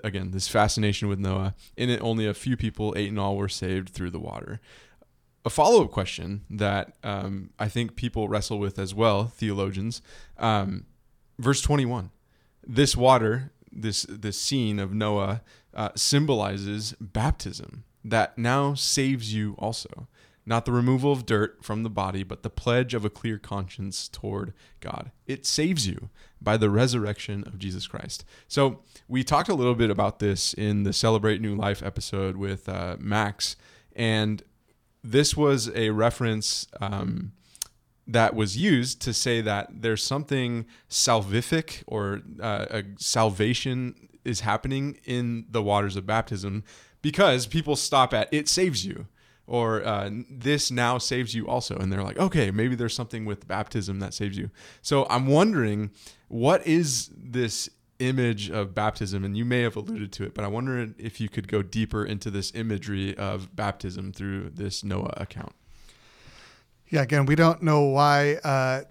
again, 0.04 0.32
this 0.32 0.48
fascination 0.48 1.10
with 1.10 1.20
Noah. 1.20 1.56
In 1.76 1.90
it, 1.90 2.02
only 2.02 2.26
a 2.26 2.34
few 2.34 2.56
people, 2.56 2.94
eight 2.96 3.10
in 3.10 3.20
all, 3.20 3.36
were 3.36 3.50
saved 3.50 3.90
through 3.90 4.12
the 4.12 4.20
water. 4.20 4.62
A 5.44 5.50
follow 5.50 5.84
up 5.84 5.92
question 5.92 6.46
that 6.50 6.96
um, 7.04 7.52
I 7.60 7.68
think 7.68 7.96
people 7.96 8.30
wrestle 8.30 8.58
with 8.58 8.80
as 8.80 8.96
well, 8.96 9.26
theologians. 9.26 10.02
Um, 10.38 10.86
verse 11.38 11.62
21 11.62 12.12
this 12.68 12.98
water, 12.98 13.52
this, 13.72 14.08
this 14.10 14.42
scene 14.42 14.80
of 14.80 14.92
Noah, 14.92 15.44
uh, 15.76 15.90
symbolizes 15.96 16.94
baptism 17.00 17.84
that 18.04 18.38
now 18.38 18.74
saves 18.74 19.34
you 19.34 19.56
also 19.58 20.08
not 20.46 20.66
the 20.66 20.72
removal 20.72 21.12
of 21.12 21.26
dirt 21.26 21.64
from 21.64 21.84
the 21.84 21.90
body, 21.90 22.24
but 22.24 22.44
the 22.44 22.50
pledge 22.50 22.94
of 22.94 23.04
a 23.04 23.10
clear 23.10 23.40
conscience 23.40 24.08
toward 24.08 24.54
God. 24.80 25.12
It 25.26 25.46
saves 25.46 25.88
you 25.88 26.10
by 26.40 26.58
the 26.58 26.70
resurrection 26.70 27.44
of 27.48 27.58
Jesus 27.58 27.88
Christ. 27.88 28.24
So, 28.48 28.82
we 29.08 29.24
talked 29.24 29.50
a 29.50 29.56
little 29.56 29.76
bit 29.76 29.90
about 29.90 30.20
this 30.20 30.54
in 30.54 30.84
the 30.84 30.94
Celebrate 30.94 31.42
New 31.42 31.56
Life 31.56 31.82
episode 31.84 32.38
with 32.38 32.70
uh, 32.70 32.98
Max, 33.00 33.56
and 33.96 34.44
this 35.04 35.36
was 35.36 35.70
a 35.76 35.90
reference 35.92 36.68
um, 36.80 37.32
that 38.08 38.36
was 38.36 38.58
used 38.58 39.02
to 39.02 39.14
say 39.14 39.42
that 39.42 39.70
there's 39.82 40.04
something 40.04 40.66
salvific 40.90 41.84
or 41.88 42.22
uh, 42.40 42.66
a 42.70 42.84
salvation 42.98 43.96
is 44.26 44.42
happening 44.42 44.98
in 45.06 45.46
the 45.50 45.62
waters 45.62 45.96
of 45.96 46.06
baptism 46.06 46.64
because 47.02 47.46
people 47.48 47.76
stop 47.76 48.14
at 48.14 48.28
it 48.34 48.50
saves 48.50 48.86
you 48.86 49.08
or 49.48 49.86
uh, 49.86 50.10
this 50.30 50.72
now 50.72 50.98
saves 50.98 51.36
you 51.36 51.48
also 51.48 51.76
and 51.78 51.92
they're 51.92 52.04
like 52.04 52.18
okay 52.18 52.52
maybe 52.52 52.76
there's 52.76 52.96
something 52.96 53.26
with 53.26 53.48
baptism 53.48 54.00
that 54.00 54.14
saves 54.14 54.38
you 54.38 54.50
so 54.82 55.06
i'm 55.10 55.28
wondering 55.28 55.92
what 56.28 56.66
is 56.66 57.12
this 57.16 57.70
image 58.00 58.50
of 58.50 58.74
baptism, 58.74 59.24
and 59.24 59.38
you 59.38 59.46
may 59.46 59.62
have 59.62 59.76
alluded 59.76 60.12
to 60.14 60.24
it, 60.24 60.34
but 60.34 60.44
I 60.44 60.48
wonder 60.48 60.94
if 60.98 61.22
you 61.22 61.30
could 61.30 61.48
go 61.48 61.62
deeper 61.62 62.06
into 62.06 62.30
this 62.30 62.54
imagery 62.56 63.16
of 63.18 63.56
baptism 63.56 64.12
through 64.12 64.52
this 64.52 64.84
Noah 64.84 65.14
account. 65.18 65.54
Yeah, 66.90 67.02
again, 67.02 67.26
we 67.26 67.36
don't 67.36 67.64
know 67.64 67.84
why 67.84 68.36
uh, 68.44 68.84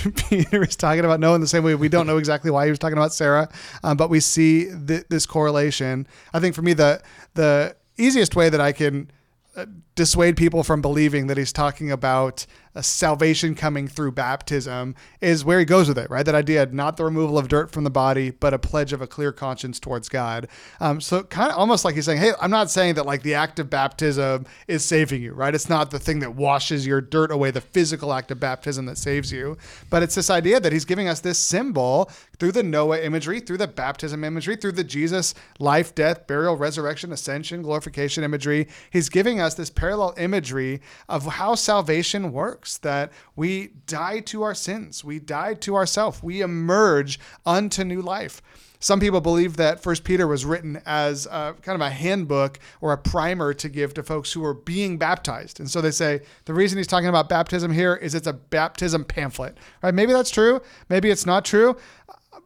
Peter 0.28 0.62
is 0.62 0.76
talking 0.76 1.04
about 1.04 1.20
Noah 1.20 1.34
in 1.34 1.40
the 1.40 1.46
same 1.46 1.64
way 1.64 1.74
we 1.74 1.88
don't 1.88 2.06
know 2.06 2.18
exactly 2.18 2.50
why 2.50 2.64
he 2.64 2.70
was 2.70 2.78
talking 2.78 2.96
about 2.96 3.12
Sarah, 3.12 3.48
um, 3.82 3.96
but 3.96 4.10
we 4.10 4.20
see 4.20 4.70
th- 4.86 5.04
this 5.08 5.26
correlation. 5.26 6.06
I 6.32 6.40
think 6.40 6.54
for 6.54 6.62
me, 6.62 6.72
the 6.72 7.02
the 7.34 7.76
easiest 7.98 8.34
way 8.36 8.48
that 8.48 8.60
I 8.60 8.72
can 8.72 9.10
uh, 9.56 9.66
dissuade 9.94 10.36
people 10.36 10.62
from 10.62 10.80
believing 10.80 11.26
that 11.26 11.36
he's 11.36 11.52
talking 11.52 11.90
about 11.90 12.46
salvation 12.76 13.54
coming 13.54 13.88
through 13.88 14.12
baptism 14.12 14.94
is 15.20 15.44
where 15.44 15.58
he 15.58 15.64
goes 15.64 15.88
with 15.88 15.98
it, 15.98 16.08
right? 16.08 16.24
That 16.24 16.34
idea, 16.34 16.66
not 16.66 16.96
the 16.96 17.04
removal 17.04 17.36
of 17.36 17.48
dirt 17.48 17.70
from 17.72 17.84
the 17.84 17.90
body, 17.90 18.30
but 18.30 18.54
a 18.54 18.58
pledge 18.58 18.92
of 18.92 19.02
a 19.02 19.06
clear 19.06 19.32
conscience 19.32 19.80
towards 19.80 20.08
God. 20.08 20.46
Um, 20.78 21.00
so 21.00 21.24
kind 21.24 21.50
of 21.50 21.58
almost 21.58 21.84
like 21.84 21.96
he's 21.96 22.04
saying, 22.04 22.20
hey, 22.20 22.32
I'm 22.40 22.50
not 22.50 22.70
saying 22.70 22.94
that 22.94 23.06
like 23.06 23.22
the 23.22 23.34
act 23.34 23.58
of 23.58 23.68
baptism 23.68 24.46
is 24.68 24.84
saving 24.84 25.22
you, 25.22 25.32
right? 25.32 25.54
It's 25.54 25.68
not 25.68 25.90
the 25.90 25.98
thing 25.98 26.20
that 26.20 26.36
washes 26.36 26.86
your 26.86 27.00
dirt 27.00 27.32
away, 27.32 27.50
the 27.50 27.60
physical 27.60 28.12
act 28.12 28.30
of 28.30 28.38
baptism 28.38 28.86
that 28.86 28.98
saves 28.98 29.32
you, 29.32 29.58
but 29.90 30.02
it's 30.02 30.14
this 30.14 30.30
idea 30.30 30.60
that 30.60 30.72
he's 30.72 30.84
giving 30.84 31.08
us 31.08 31.20
this 31.20 31.38
symbol 31.38 32.10
through 32.38 32.52
the 32.52 32.62
Noah 32.62 33.00
imagery, 33.00 33.40
through 33.40 33.58
the 33.58 33.68
baptism 33.68 34.22
imagery, 34.22 34.56
through 34.56 34.72
the 34.72 34.84
Jesus 34.84 35.34
life, 35.58 35.94
death, 35.94 36.26
burial, 36.26 36.56
resurrection, 36.56 37.12
ascension, 37.12 37.62
glorification 37.62 38.24
imagery. 38.24 38.68
He's 38.90 39.08
giving 39.08 39.40
us 39.40 39.54
this 39.54 39.70
parallel 39.70 40.14
imagery 40.16 40.80
of 41.08 41.26
how 41.26 41.54
salvation 41.56 42.32
works 42.32 42.59
that 42.78 43.12
we 43.36 43.72
die 43.86 44.20
to 44.20 44.42
our 44.42 44.54
sins, 44.54 45.04
we 45.04 45.18
die 45.18 45.54
to 45.54 45.74
ourself, 45.74 46.22
we 46.22 46.40
emerge 46.40 47.18
unto 47.44 47.84
new 47.84 48.02
life. 48.02 48.42
Some 48.82 48.98
people 48.98 49.20
believe 49.20 49.58
that 49.58 49.82
First 49.82 50.04
Peter 50.04 50.26
was 50.26 50.46
written 50.46 50.80
as 50.86 51.26
a, 51.26 51.54
kind 51.60 51.76
of 51.76 51.82
a 51.82 51.90
handbook 51.90 52.58
or 52.80 52.94
a 52.94 52.98
primer 52.98 53.52
to 53.52 53.68
give 53.68 53.92
to 53.94 54.02
folks 54.02 54.32
who 54.32 54.42
are 54.42 54.54
being 54.54 54.96
baptized. 54.96 55.60
And 55.60 55.70
so 55.70 55.82
they 55.82 55.90
say 55.90 56.22
the 56.46 56.54
reason 56.54 56.78
he's 56.78 56.86
talking 56.86 57.10
about 57.10 57.28
baptism 57.28 57.72
here 57.72 57.94
is 57.94 58.14
it's 58.14 58.26
a 58.26 58.32
baptism 58.32 59.04
pamphlet. 59.04 59.58
Right? 59.82 59.92
Maybe 59.92 60.14
that's 60.14 60.30
true. 60.30 60.62
Maybe 60.88 61.10
it's 61.10 61.26
not 61.26 61.44
true 61.44 61.76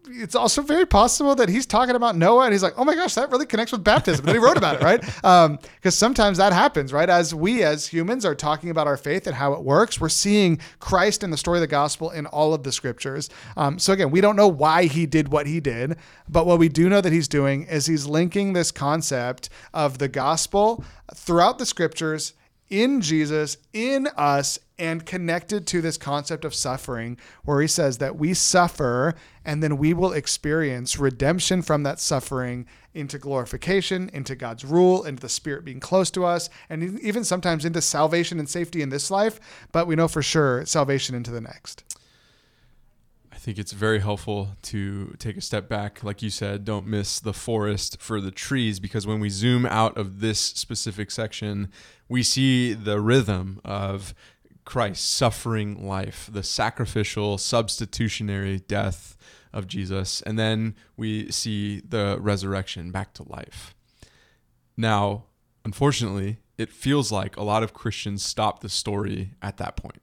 it's 0.06 0.34
also 0.34 0.62
very 0.62 0.86
possible 0.86 1.34
that 1.34 1.48
he's 1.48 1.66
talking 1.66 1.94
about 1.94 2.16
Noah 2.16 2.44
and 2.44 2.52
he's 2.52 2.62
like, 2.62 2.74
oh 2.76 2.84
my 2.84 2.94
gosh, 2.94 3.14
that 3.14 3.30
really 3.30 3.46
connects 3.46 3.72
with 3.72 3.82
baptism. 3.82 4.26
And 4.26 4.36
he 4.36 4.42
wrote 4.42 4.56
about 4.56 4.76
it, 4.76 4.82
right? 4.82 5.00
Because 5.00 5.22
um, 5.24 5.58
sometimes 5.90 6.38
that 6.38 6.52
happens, 6.52 6.92
right? 6.92 7.08
As 7.08 7.34
we 7.34 7.62
as 7.62 7.86
humans 7.86 8.24
are 8.24 8.34
talking 8.34 8.70
about 8.70 8.86
our 8.86 8.96
faith 8.96 9.26
and 9.26 9.36
how 9.36 9.52
it 9.54 9.62
works, 9.62 10.00
we're 10.00 10.08
seeing 10.08 10.58
Christ 10.78 11.22
in 11.22 11.30
the 11.30 11.36
story 11.36 11.58
of 11.58 11.62
the 11.62 11.66
gospel 11.66 12.10
in 12.10 12.26
all 12.26 12.54
of 12.54 12.62
the 12.62 12.72
scriptures. 12.72 13.30
Um, 13.56 13.78
so 13.78 13.92
again, 13.92 14.10
we 14.10 14.20
don't 14.20 14.36
know 14.36 14.48
why 14.48 14.84
he 14.84 15.06
did 15.06 15.28
what 15.28 15.46
he 15.46 15.60
did, 15.60 15.96
but 16.28 16.46
what 16.46 16.58
we 16.58 16.68
do 16.68 16.88
know 16.88 17.00
that 17.00 17.12
he's 17.12 17.28
doing 17.28 17.64
is 17.64 17.86
he's 17.86 18.06
linking 18.06 18.52
this 18.52 18.70
concept 18.70 19.48
of 19.72 19.98
the 19.98 20.08
gospel 20.08 20.84
throughout 21.14 21.58
the 21.58 21.66
scriptures 21.66 22.34
in 22.70 23.00
Jesus, 23.00 23.56
in 23.72 24.08
us, 24.16 24.58
and 24.78 25.06
connected 25.06 25.66
to 25.68 25.80
this 25.80 25.96
concept 25.96 26.44
of 26.44 26.54
suffering, 26.54 27.16
where 27.44 27.60
he 27.60 27.68
says 27.68 27.98
that 27.98 28.16
we 28.16 28.34
suffer 28.34 29.14
and 29.44 29.62
then 29.62 29.76
we 29.76 29.94
will 29.94 30.12
experience 30.12 30.98
redemption 30.98 31.62
from 31.62 31.84
that 31.84 32.00
suffering 32.00 32.66
into 32.92 33.18
glorification, 33.18 34.10
into 34.12 34.34
God's 34.34 34.64
rule, 34.64 35.04
into 35.04 35.20
the 35.20 35.28
Spirit 35.28 35.64
being 35.64 35.80
close 35.80 36.10
to 36.12 36.24
us, 36.24 36.48
and 36.68 36.98
even 37.00 37.24
sometimes 37.24 37.64
into 37.64 37.80
salvation 37.80 38.38
and 38.38 38.48
safety 38.48 38.82
in 38.82 38.88
this 38.88 39.10
life. 39.10 39.38
But 39.70 39.86
we 39.86 39.96
know 39.96 40.08
for 40.08 40.22
sure 40.22 40.64
salvation 40.66 41.14
into 41.14 41.30
the 41.30 41.40
next. 41.40 41.84
I 43.32 43.36
think 43.36 43.58
it's 43.58 43.72
very 43.72 44.00
helpful 44.00 44.56
to 44.62 45.14
take 45.18 45.36
a 45.36 45.40
step 45.40 45.68
back. 45.68 46.02
Like 46.02 46.22
you 46.22 46.30
said, 46.30 46.64
don't 46.64 46.86
miss 46.86 47.20
the 47.20 47.34
forest 47.34 48.00
for 48.00 48.20
the 48.20 48.30
trees, 48.30 48.80
because 48.80 49.06
when 49.06 49.20
we 49.20 49.28
zoom 49.28 49.66
out 49.66 49.96
of 49.98 50.20
this 50.20 50.40
specific 50.40 51.10
section, 51.10 51.70
we 52.08 52.22
see 52.22 52.72
the 52.72 53.00
rhythm 53.00 53.60
of 53.64 54.14
Christ 54.64 55.12
suffering 55.12 55.86
life, 55.86 56.28
the 56.32 56.42
sacrificial, 56.42 57.38
substitutionary 57.38 58.60
death 58.60 59.16
of 59.52 59.66
Jesus. 59.66 60.22
And 60.22 60.38
then 60.38 60.74
we 60.96 61.30
see 61.30 61.80
the 61.80 62.18
resurrection 62.20 62.90
back 62.90 63.12
to 63.14 63.28
life. 63.28 63.74
Now, 64.76 65.24
unfortunately, 65.64 66.38
it 66.58 66.70
feels 66.70 67.12
like 67.12 67.36
a 67.36 67.42
lot 67.42 67.62
of 67.62 67.74
Christians 67.74 68.24
stop 68.24 68.60
the 68.60 68.68
story 68.68 69.34
at 69.42 69.56
that 69.58 69.76
point. 69.76 70.00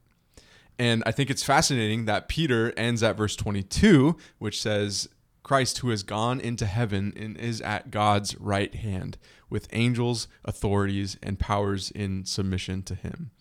And 0.78 1.02
I 1.06 1.12
think 1.12 1.30
it's 1.30 1.42
fascinating 1.42 2.06
that 2.06 2.28
Peter 2.28 2.72
ends 2.76 3.02
at 3.02 3.16
verse 3.16 3.36
22, 3.36 4.16
which 4.38 4.60
says, 4.60 5.08
Christ, 5.42 5.78
who 5.78 5.90
has 5.90 6.02
gone 6.02 6.40
into 6.40 6.66
heaven 6.66 7.12
and 7.16 7.36
is 7.36 7.60
at 7.60 7.90
God's 7.90 8.38
right 8.38 8.74
hand, 8.74 9.18
with 9.50 9.68
angels, 9.72 10.28
authorities, 10.44 11.18
and 11.22 11.38
powers 11.38 11.90
in 11.90 12.24
submission 12.24 12.82
to 12.84 12.94
him. 12.94 13.32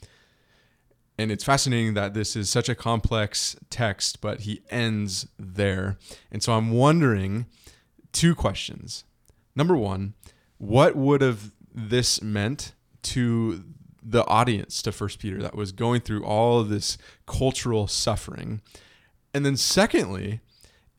And 1.21 1.31
it's 1.31 1.43
fascinating 1.43 1.93
that 1.93 2.13
this 2.13 2.36
is 2.36 2.49
such 2.49 2.67
a 2.67 2.75
complex 2.75 3.55
text, 3.69 4.21
but 4.21 4.41
he 4.41 4.62
ends 4.69 5.27
there. 5.38 5.97
And 6.31 6.41
so 6.41 6.53
I'm 6.53 6.71
wondering 6.71 7.45
two 8.12 8.34
questions. 8.34 9.03
Number 9.55 9.77
one, 9.77 10.13
what 10.57 10.95
would 10.95 11.21
have 11.21 11.51
this 11.73 12.21
meant 12.21 12.73
to 13.03 13.63
the 14.01 14.25
audience 14.25 14.81
to 14.81 14.91
First 14.91 15.19
Peter 15.19 15.41
that 15.41 15.55
was 15.55 15.71
going 15.71 16.01
through 16.01 16.23
all 16.25 16.60
of 16.60 16.69
this 16.69 16.97
cultural 17.27 17.88
suffering? 17.88 18.62
And 19.34 19.45
then 19.45 19.57
secondly, 19.57 20.41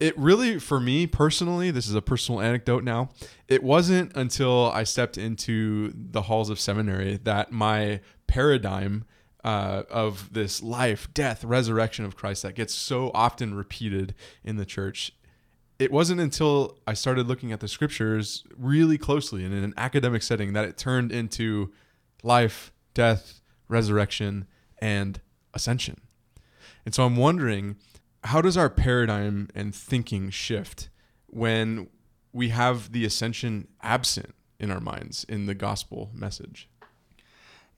it 0.02 0.18
really 0.18 0.58
for 0.58 0.80
me 0.80 1.06
personally 1.06 1.70
this 1.70 1.86
is 1.86 1.94
a 1.94 2.02
personal 2.02 2.40
anecdote 2.40 2.82
now 2.82 3.08
it 3.46 3.62
wasn't 3.62 4.10
until 4.16 4.68
i 4.72 4.82
stepped 4.82 5.16
into 5.16 5.92
the 5.94 6.22
halls 6.22 6.50
of 6.50 6.58
seminary 6.58 7.20
that 7.22 7.52
my 7.52 8.00
paradigm 8.26 9.04
uh, 9.44 9.82
of 9.90 10.32
this 10.32 10.62
life 10.62 11.08
death 11.14 11.44
resurrection 11.44 12.04
of 12.04 12.16
christ 12.16 12.42
that 12.42 12.54
gets 12.54 12.74
so 12.74 13.10
often 13.14 13.54
repeated 13.54 14.14
in 14.44 14.56
the 14.56 14.64
church 14.64 15.12
it 15.78 15.90
wasn't 15.90 16.20
until 16.20 16.78
i 16.86 16.94
started 16.94 17.26
looking 17.26 17.52
at 17.52 17.60
the 17.60 17.68
scriptures 17.68 18.44
really 18.56 18.98
closely 18.98 19.44
and 19.44 19.54
in 19.54 19.64
an 19.64 19.74
academic 19.76 20.22
setting 20.22 20.52
that 20.52 20.64
it 20.64 20.76
turned 20.76 21.10
into 21.10 21.72
life 22.22 22.72
death 22.94 23.40
resurrection 23.68 24.46
and 24.78 25.20
ascension 25.54 26.00
and 26.84 26.94
so 26.94 27.04
i'm 27.04 27.16
wondering 27.16 27.76
how 28.24 28.40
does 28.40 28.56
our 28.56 28.70
paradigm 28.70 29.48
and 29.54 29.74
thinking 29.74 30.30
shift 30.30 30.88
when 31.26 31.88
we 32.32 32.50
have 32.50 32.92
the 32.92 33.04
ascension 33.04 33.68
absent 33.82 34.34
in 34.58 34.70
our 34.70 34.80
minds 34.80 35.24
in 35.24 35.46
the 35.46 35.54
gospel 35.54 36.10
message? 36.14 36.68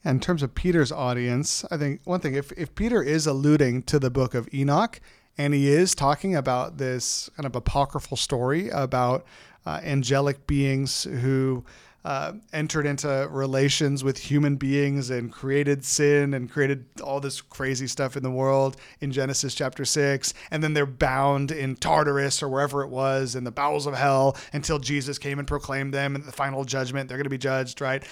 In 0.04 0.20
terms 0.20 0.42
of 0.42 0.54
Peter's 0.54 0.92
audience, 0.92 1.64
I 1.70 1.78
think 1.78 2.00
one 2.04 2.20
thing, 2.20 2.34
if, 2.34 2.52
if 2.52 2.74
Peter 2.74 3.02
is 3.02 3.26
alluding 3.26 3.84
to 3.84 3.98
the 3.98 4.10
book 4.10 4.34
of 4.34 4.52
Enoch 4.52 5.00
and 5.38 5.54
he 5.54 5.68
is 5.68 5.94
talking 5.94 6.36
about 6.36 6.76
this 6.76 7.30
kind 7.36 7.46
of 7.46 7.56
apocryphal 7.56 8.16
story 8.16 8.68
about 8.68 9.24
uh, 9.64 9.80
angelic 9.82 10.46
beings 10.46 11.04
who 11.04 11.64
uh, 12.04 12.32
entered 12.52 12.84
into 12.84 13.26
relations 13.30 14.04
with 14.04 14.18
human 14.18 14.56
beings 14.56 15.08
and 15.08 15.32
created 15.32 15.82
sin 15.84 16.34
and 16.34 16.50
created 16.50 16.84
all 17.02 17.18
this 17.18 17.40
crazy 17.40 17.86
stuff 17.86 18.14
in 18.14 18.22
the 18.22 18.30
world 18.30 18.76
in 19.00 19.10
Genesis 19.10 19.54
chapter 19.54 19.86
6. 19.86 20.34
And 20.50 20.62
then 20.62 20.74
they're 20.74 20.84
bound 20.84 21.50
in 21.50 21.76
Tartarus 21.76 22.42
or 22.42 22.48
wherever 22.50 22.82
it 22.82 22.90
was 22.90 23.34
in 23.34 23.44
the 23.44 23.50
bowels 23.50 23.86
of 23.86 23.94
hell 23.94 24.36
until 24.52 24.78
Jesus 24.78 25.18
came 25.18 25.38
and 25.38 25.48
proclaimed 25.48 25.94
them 25.94 26.14
and 26.14 26.24
the 26.24 26.32
final 26.32 26.64
judgment. 26.64 27.08
They're 27.08 27.16
going 27.16 27.24
to 27.24 27.30
be 27.30 27.38
judged, 27.38 27.80
right? 27.80 28.04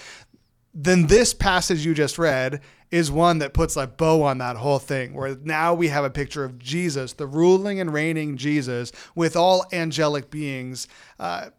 Then 0.73 1.07
this 1.07 1.33
passage 1.33 1.85
you 1.85 1.93
just 1.93 2.17
read 2.17 2.61
is 2.89 3.11
one 3.11 3.39
that 3.39 3.53
puts 3.53 3.75
a 3.75 3.87
bow 3.87 4.23
on 4.23 4.37
that 4.39 4.55
whole 4.55 4.79
thing, 4.79 5.13
where 5.13 5.35
now 5.43 5.73
we 5.73 5.87
have 5.87 6.03
a 6.03 6.09
picture 6.09 6.43
of 6.43 6.59
Jesus, 6.59 7.13
the 7.13 7.27
ruling 7.27 7.79
and 7.79 7.93
reigning 7.93 8.37
Jesus, 8.37 8.91
with 9.15 9.35
all 9.35 9.65
angelic 9.71 10.29
beings. 10.29 10.87
Uh, 11.19 11.49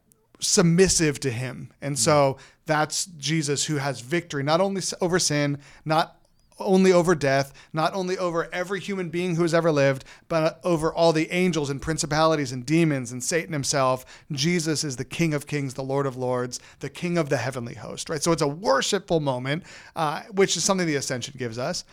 submissive 0.41 1.19
to 1.21 1.31
him. 1.31 1.73
And 1.81 1.99
so 1.99 2.37
that's 2.67 3.07
Jesus 3.07 3.65
who 3.65 3.77
has 3.77 4.01
victory, 4.01 4.43
not 4.43 4.61
only 4.61 4.83
over 5.01 5.19
sin, 5.19 5.59
not 5.85 6.14
only 6.59 6.93
over 6.93 7.15
death, 7.15 7.53
not 7.73 7.95
only 7.95 8.17
over 8.17 8.49
every 8.53 8.81
human 8.81 9.09
being 9.09 9.37
who 9.37 9.43
has 9.43 9.55
ever 9.55 9.73
lived, 9.73 10.05
but 10.29 10.61
over 10.65 10.93
all 10.93 11.13
the 11.13 11.31
angels 11.31 11.71
and 11.71 11.83
principalities 11.83 12.53
and 12.53 12.65
demons 12.65 13.13
and 13.13 13.23
Satan 13.23 13.53
himself. 13.53 14.05
Jesus 14.33 14.85
is 14.85 14.97
the 14.97 15.05
King 15.05 15.35
of 15.35 15.47
Kings, 15.47 15.75
the 15.75 15.83
Lord 15.83 16.07
of 16.07 16.17
Lords, 16.17 16.61
the 16.81 16.91
King 16.91 17.19
of 17.19 17.29
the 17.29 17.37
heavenly 17.37 17.75
host, 17.75 18.09
right? 18.09 18.23
So 18.23 18.33
it's 18.33 18.43
a 18.43 18.49
worshipful 18.49 19.21
moment, 19.21 19.65
uh, 19.97 20.23
which 20.33 20.57
is 20.57 20.65
something 20.65 20.87
the 20.87 20.97
ascension 20.97 21.35
gives 21.37 21.59
us. 21.59 21.85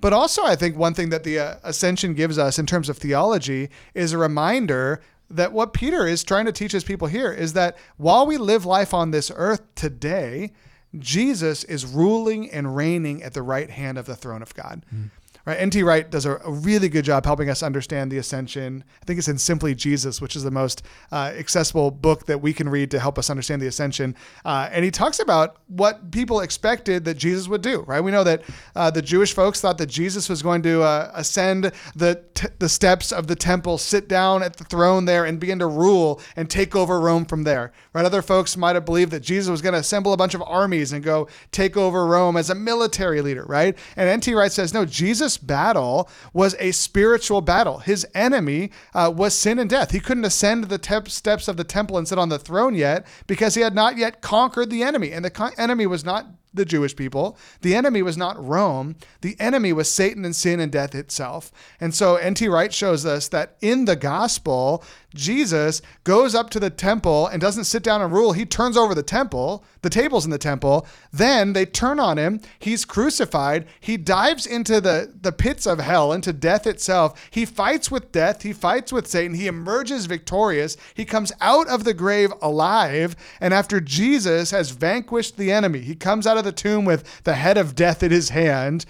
But 0.00 0.12
also, 0.12 0.44
I 0.44 0.56
think 0.56 0.76
one 0.76 0.94
thing 0.94 1.08
that 1.08 1.24
the 1.24 1.38
uh, 1.38 1.56
ascension 1.64 2.14
gives 2.14 2.38
us 2.38 2.58
in 2.58 2.66
terms 2.66 2.88
of 2.88 2.98
theology 2.98 3.70
is 3.94 4.12
a 4.12 4.18
reminder 4.18 5.00
that 5.30 5.52
what 5.52 5.72
Peter 5.72 6.06
is 6.06 6.22
trying 6.22 6.46
to 6.46 6.52
teach 6.52 6.72
his 6.72 6.84
people 6.84 7.08
here 7.08 7.32
is 7.32 7.54
that 7.54 7.76
while 7.96 8.26
we 8.26 8.36
live 8.36 8.64
life 8.64 8.94
on 8.94 9.10
this 9.10 9.32
earth 9.34 9.62
today, 9.74 10.52
Jesus 10.98 11.64
is 11.64 11.84
ruling 11.84 12.50
and 12.50 12.76
reigning 12.76 13.22
at 13.22 13.34
the 13.34 13.42
right 13.42 13.70
hand 13.70 13.98
of 13.98 14.06
the 14.06 14.16
throne 14.16 14.42
of 14.42 14.54
God. 14.54 14.84
Mm. 14.94 15.10
Right? 15.46 15.58
N.T. 15.58 15.82
Wright 15.84 16.10
does 16.10 16.26
a, 16.26 16.36
a, 16.44 16.50
really 16.50 16.88
good 16.88 17.04
job 17.04 17.24
helping 17.24 17.48
us 17.48 17.62
understand 17.62 18.10
the 18.10 18.18
ascension. 18.18 18.84
I 19.00 19.04
think 19.04 19.18
it's 19.18 19.28
in 19.28 19.38
Simply 19.38 19.74
Jesus, 19.74 20.20
which 20.20 20.34
is 20.34 20.42
the 20.42 20.50
most 20.50 20.82
uh, 21.12 21.32
accessible 21.36 21.92
book 21.92 22.26
that 22.26 22.42
we 22.42 22.52
can 22.52 22.68
read 22.68 22.90
to 22.90 22.98
help 22.98 23.18
us 23.18 23.30
understand 23.30 23.62
the 23.62 23.68
ascension. 23.68 24.16
Uh, 24.44 24.68
and 24.72 24.84
he 24.84 24.90
talks 24.90 25.20
about 25.20 25.58
what 25.68 26.10
people 26.10 26.40
expected 26.40 27.04
that 27.04 27.14
Jesus 27.14 27.46
would 27.46 27.62
do, 27.62 27.82
right? 27.82 28.00
We 28.00 28.10
know 28.10 28.24
that 28.24 28.42
uh, 28.74 28.90
the 28.90 29.02
Jewish 29.02 29.32
folks 29.32 29.60
thought 29.60 29.78
that 29.78 29.86
Jesus 29.86 30.28
was 30.28 30.42
going 30.42 30.62
to 30.62 30.82
uh, 30.82 31.12
ascend 31.14 31.70
the, 31.94 32.22
t- 32.34 32.48
the 32.58 32.68
steps 32.68 33.12
of 33.12 33.28
the 33.28 33.36
temple, 33.36 33.78
sit 33.78 34.08
down 34.08 34.42
at 34.42 34.56
the 34.56 34.64
throne 34.64 35.04
there, 35.04 35.24
and 35.24 35.38
begin 35.38 35.60
to 35.60 35.68
rule 35.68 36.20
and 36.34 36.50
take 36.50 36.74
over 36.74 37.00
Rome 37.00 37.24
from 37.24 37.44
there, 37.44 37.72
right? 37.92 38.04
Other 38.04 38.22
folks 38.22 38.56
might 38.56 38.74
have 38.74 38.84
believed 38.84 39.12
that 39.12 39.20
Jesus 39.20 39.48
was 39.48 39.62
going 39.62 39.74
to 39.74 39.78
assemble 39.78 40.12
a 40.12 40.16
bunch 40.16 40.34
of 40.34 40.42
armies 40.42 40.92
and 40.92 41.04
go 41.04 41.28
take 41.52 41.76
over 41.76 42.04
Rome 42.04 42.36
as 42.36 42.50
a 42.50 42.54
military 42.54 43.20
leader, 43.20 43.44
right? 43.44 43.78
And 43.94 44.08
N.T. 44.08 44.34
Wright 44.34 44.50
says, 44.50 44.74
no, 44.74 44.84
Jesus' 44.84 45.35
battle 45.38 46.08
was 46.32 46.54
a 46.58 46.72
spiritual 46.72 47.40
battle. 47.40 47.78
His 47.78 48.06
enemy 48.14 48.70
uh, 48.94 49.12
was 49.14 49.36
sin 49.36 49.58
and 49.58 49.68
death. 49.70 49.90
He 49.90 50.00
couldn't 50.00 50.24
ascend 50.24 50.64
the 50.64 50.78
te- 50.78 51.10
steps 51.10 51.48
of 51.48 51.56
the 51.56 51.64
temple 51.64 51.98
and 51.98 52.06
sit 52.06 52.18
on 52.18 52.28
the 52.28 52.38
throne 52.38 52.74
yet 52.74 53.06
because 53.26 53.54
he 53.54 53.62
had 53.62 53.74
not 53.74 53.96
yet 53.96 54.20
conquered 54.20 54.70
the 54.70 54.82
enemy. 54.82 55.12
And 55.12 55.24
the 55.24 55.52
enemy 55.58 55.86
was 55.86 56.04
not 56.04 56.26
the 56.56 56.64
Jewish 56.64 56.96
people. 56.96 57.38
The 57.60 57.74
enemy 57.74 58.02
was 58.02 58.16
not 58.16 58.42
Rome. 58.42 58.96
The 59.20 59.36
enemy 59.38 59.72
was 59.72 59.92
Satan 59.92 60.24
and 60.24 60.34
sin 60.34 60.58
and 60.58 60.72
death 60.72 60.94
itself. 60.94 61.52
And 61.80 61.94
so 61.94 62.16
N.T. 62.16 62.48
Wright 62.48 62.72
shows 62.72 63.06
us 63.06 63.28
that 63.28 63.56
in 63.60 63.84
the 63.84 63.96
gospel, 63.96 64.82
Jesus 65.16 65.82
goes 66.04 66.34
up 66.34 66.50
to 66.50 66.60
the 66.60 66.70
temple 66.70 67.26
and 67.26 67.40
doesn't 67.40 67.64
sit 67.64 67.82
down 67.82 68.02
and 68.02 68.12
rule. 68.12 68.32
He 68.32 68.44
turns 68.44 68.76
over 68.76 68.94
the 68.94 69.02
temple, 69.02 69.64
the 69.82 69.90
tables 69.90 70.24
in 70.24 70.30
the 70.30 70.38
temple. 70.38 70.86
Then 71.12 71.52
they 71.52 71.66
turn 71.66 71.98
on 71.98 72.18
him. 72.18 72.40
He's 72.58 72.84
crucified. 72.84 73.66
He 73.80 73.96
dives 73.96 74.46
into 74.46 74.80
the, 74.80 75.12
the 75.20 75.32
pits 75.32 75.66
of 75.66 75.80
hell, 75.80 76.12
into 76.12 76.32
death 76.32 76.66
itself. 76.66 77.28
He 77.30 77.44
fights 77.44 77.90
with 77.90 78.12
death. 78.12 78.42
He 78.42 78.52
fights 78.52 78.92
with 78.92 79.06
Satan. 79.06 79.34
He 79.34 79.46
emerges 79.46 80.06
victorious. 80.06 80.76
He 80.94 81.04
comes 81.04 81.32
out 81.40 81.66
of 81.68 81.84
the 81.84 81.94
grave 81.94 82.32
alive. 82.40 83.16
And 83.40 83.52
after 83.52 83.80
Jesus 83.80 84.50
has 84.50 84.70
vanquished 84.70 85.36
the 85.36 85.50
enemy, 85.50 85.80
he 85.80 85.94
comes 85.96 86.26
out 86.26 86.36
of 86.36 86.44
the 86.44 86.52
tomb 86.52 86.84
with 86.84 87.22
the 87.24 87.34
head 87.34 87.56
of 87.56 87.74
death 87.74 88.02
in 88.02 88.10
his 88.10 88.28
hand 88.28 88.86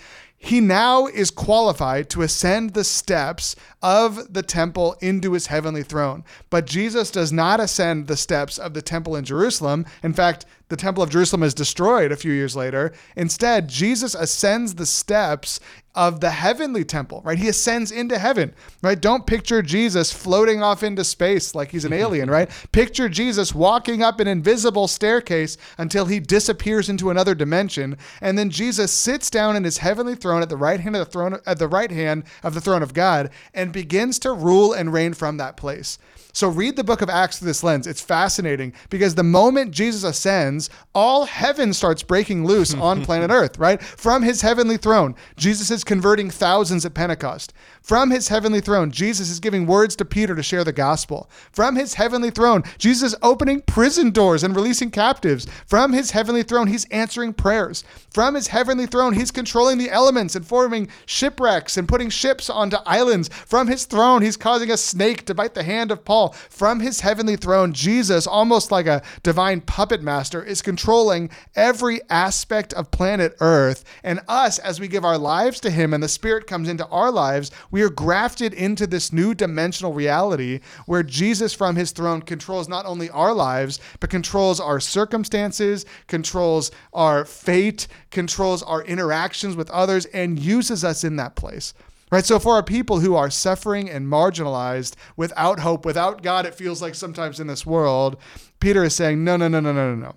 he 0.47 0.61
now 0.61 1.07
is 1.07 1.33
qualified 1.33 2.09
to 2.11 2.23
ascend 2.23 2.73
the 2.73 2.85
steps 2.85 3.57
of 3.83 4.33
the 4.33 4.43
temple 4.43 4.97
into 5.01 5.33
his 5.33 5.49
heavenly 5.49 5.83
throne. 5.83 6.23
But 6.51 6.67
Jesus 6.67 7.11
does 7.11 7.33
not 7.33 7.59
ascend 7.59 8.07
the 8.07 8.17
steps 8.17 8.57
of 8.57 8.73
the 8.73 8.83
temple 8.83 9.17
in 9.17 9.25
Jerusalem. 9.25 9.87
In 10.05 10.13
fact, 10.13 10.47
the 10.69 10.77
temple 10.77 11.03
of 11.03 11.11
Jerusalem 11.11 11.45
is 11.45 11.55
destroyed 11.55 12.11
a 12.11 12.17
few 12.17 12.33
years 12.33 12.57
later. 12.57 12.93
Instead, 13.15 13.69
Jesus 13.69 14.15
ascends 14.15 14.75
the 14.75 14.87
steps 14.87 15.61
of 15.95 16.21
the 16.21 16.31
heavenly 16.31 16.85
temple, 16.85 17.23
right? 17.25 17.39
He 17.39 17.49
ascends 17.49 17.91
into 17.91 18.19
heaven, 18.19 18.53
right? 18.83 19.01
Don't 19.01 19.27
picture 19.27 19.63
Jesus 19.63 20.13
floating 20.13 20.63
off 20.63 20.83
into 20.83 21.05
space 21.05 21.55
like 21.55 21.71
he's 21.71 21.85
an 21.85 21.93
alien, 21.95 22.29
right? 22.29 22.51
Picture 22.73 23.09
Jesus 23.09 23.55
walking 23.55 24.03
up 24.03 24.21
an 24.21 24.27
invisible 24.27 24.89
staircase 24.89 25.57
until 25.79 26.05
he 26.05 26.21
disappears 26.21 26.89
into 26.89 27.11
another 27.11 27.35
dimension, 27.35 27.97
and 28.21 28.37
then 28.37 28.51
Jesus 28.51 28.93
sits 28.93 29.31
down 29.31 29.57
in 29.57 29.65
his 29.65 29.79
heavenly 29.79 30.15
throne 30.15 30.43
at 30.43 30.49
the 30.49 30.57
right 30.57 30.81
hand 30.81 30.97
of 30.97 31.07
the 31.07 31.11
throne 31.11 31.39
at 31.47 31.59
the 31.59 31.69
right 31.69 31.91
hand 31.91 32.25
of 32.43 32.55
the 32.55 32.61
throne 32.61 32.83
of 32.83 32.93
God 32.93 33.31
and 33.55 33.73
begins 33.73 34.19
to 34.19 34.33
rule 34.33 34.73
and 34.73 34.93
reign 34.93 35.15
from 35.15 35.39
that 35.39 35.57
place. 35.57 35.99
So 36.37 36.51
read 36.51 36.77
the 36.77 36.85
book 36.85 37.01
of 37.01 37.09
Acts 37.09 37.39
through 37.39 37.47
this 37.47 37.63
lens. 37.63 37.87
It's 37.87 38.03
fascinating 38.03 38.75
because 38.91 39.15
the 39.15 39.23
moment 39.23 39.71
Jesus 39.71 40.05
ascends, 40.05 40.56
all 40.95 41.25
heaven 41.27 41.73
starts 41.73 42.03
breaking 42.03 42.45
loose 42.45 42.75
on 42.89 43.05
planet 43.05 43.31
Earth, 43.31 43.59
right? 43.59 43.83
From 43.83 44.23
his 44.23 44.43
heavenly 44.43 44.77
throne, 44.77 45.15
Jesus 45.37 45.71
is 45.71 45.85
converting 45.85 46.31
thousands 46.31 46.85
at 46.85 46.95
Pentecost. 46.95 47.53
From 47.83 48.11
his 48.11 48.29
heavenly 48.29 48.61
throne, 48.61 48.91
Jesus 48.91 49.31
is 49.31 49.39
giving 49.39 49.67
words 49.67 49.95
to 49.97 50.05
Peter 50.05 50.35
to 50.35 50.43
share 50.43 50.65
the 50.65 50.73
gospel. 50.73 51.31
From 51.53 51.77
his 51.77 51.95
heavenly 51.95 52.31
throne, 52.31 52.65
Jesus 52.79 53.13
is 53.13 53.19
opening 53.23 53.61
prison 53.61 54.11
doors 54.11 54.43
and 54.43 54.57
releasing 54.57 54.91
captives. 54.91 55.47
From 55.67 55.93
his 55.93 56.11
heavenly 56.11 56.43
throne, 56.43 56.67
he's 56.67 56.85
answering 56.87 57.33
prayers. 57.33 57.85
From 58.13 58.35
his 58.35 58.49
heavenly 58.49 58.87
throne, 58.87 59.13
he's 59.13 59.31
controlling 59.31 59.79
the 59.79 59.91
elements 59.91 60.35
and 60.35 60.45
forming 60.45 60.89
shipwrecks 61.07 61.77
and 61.77 61.87
putting 61.89 62.11
ships 62.11 62.51
onto 62.51 62.77
islands. 62.87 63.29
From 63.29 63.69
his 63.69 63.85
throne, 63.85 64.23
he's 64.23 64.37
causing 64.37 64.71
a 64.71 64.77
snake 64.77 65.25
to 65.27 65.35
bite 65.35 65.55
the 65.55 65.63
hand 65.63 65.91
of 65.91 66.05
Paul 66.05 66.35
from 66.51 66.81
his 66.81 67.01
heavenly 67.01 67.37
throne, 67.37 67.73
Jesus, 67.73 68.27
almost 68.27 68.73
like 68.73 68.87
a 68.87 69.03
divine 69.23 69.61
puppet 69.61 70.03
master, 70.03 70.43
is 70.47 70.63
controlling 70.63 71.31
every 71.55 72.01
aspect 72.09 72.73
of 72.75 72.91
planet 72.91 73.37
Earth. 73.41 73.85
And 74.03 74.21
us, 74.29 74.59
as 74.59 74.81
we 74.81 74.89
give 74.89 75.05
our 75.05 75.19
lives 75.19 75.61
to 75.61 75.71
him 75.71 75.93
and 75.93 76.03
the 76.03 76.09
Spirit 76.09 76.47
comes 76.47 76.69
into 76.69 76.87
our 76.87 77.11
lives, 77.11 77.51
we 77.71 77.83
are 77.83 77.91
grafted 77.91 78.55
into 78.55 78.87
this 78.87 79.13
new 79.13 79.35
dimensional 79.35 79.93
reality 79.93 80.61
where 80.87 81.03
Jesus 81.03 81.53
from 81.53 81.77
his 81.77 81.93
throne 81.93 82.23
controls 82.23 82.69
not 82.69 82.87
only 82.87 83.11
our 83.11 83.33
lives, 83.33 83.81
but 84.01 84.11
controls 84.11 84.61
our 84.61 84.81
circumstances, 84.81 85.87
controls 86.07 86.71
our 86.93 87.25
fate, 87.25 87.87
controls 88.11 88.63
our 88.63 88.83
interactions 88.85 89.57
with 89.57 89.71
others, 89.71 90.07
and 90.07 90.39
uses 90.39 90.85
us 90.85 91.05
in 91.05 91.17
that 91.17 91.37
place. 91.37 91.75
Right? 92.13 92.25
So, 92.25 92.39
for 92.39 92.55
our 92.55 92.63
people 92.63 93.01
who 93.01 93.17
are 93.17 93.31
suffering 93.31 93.91
and 93.91 94.07
marginalized 94.07 94.95
without 95.17 95.59
hope, 95.59 95.85
without 95.85 96.23
God, 96.23 96.47
it 96.47 96.55
feels 96.55 96.81
like 96.81 96.95
sometimes 96.95 97.41
in 97.41 97.49
this 97.49 97.67
world, 97.67 98.17
Peter 98.61 98.85
is 98.85 98.95
saying, 98.95 99.25
no, 99.25 99.37
no, 99.37 99.49
no, 99.49 99.59
no, 99.59 99.73
no, 99.73 99.95
no, 99.95 99.97
no. 99.97 100.15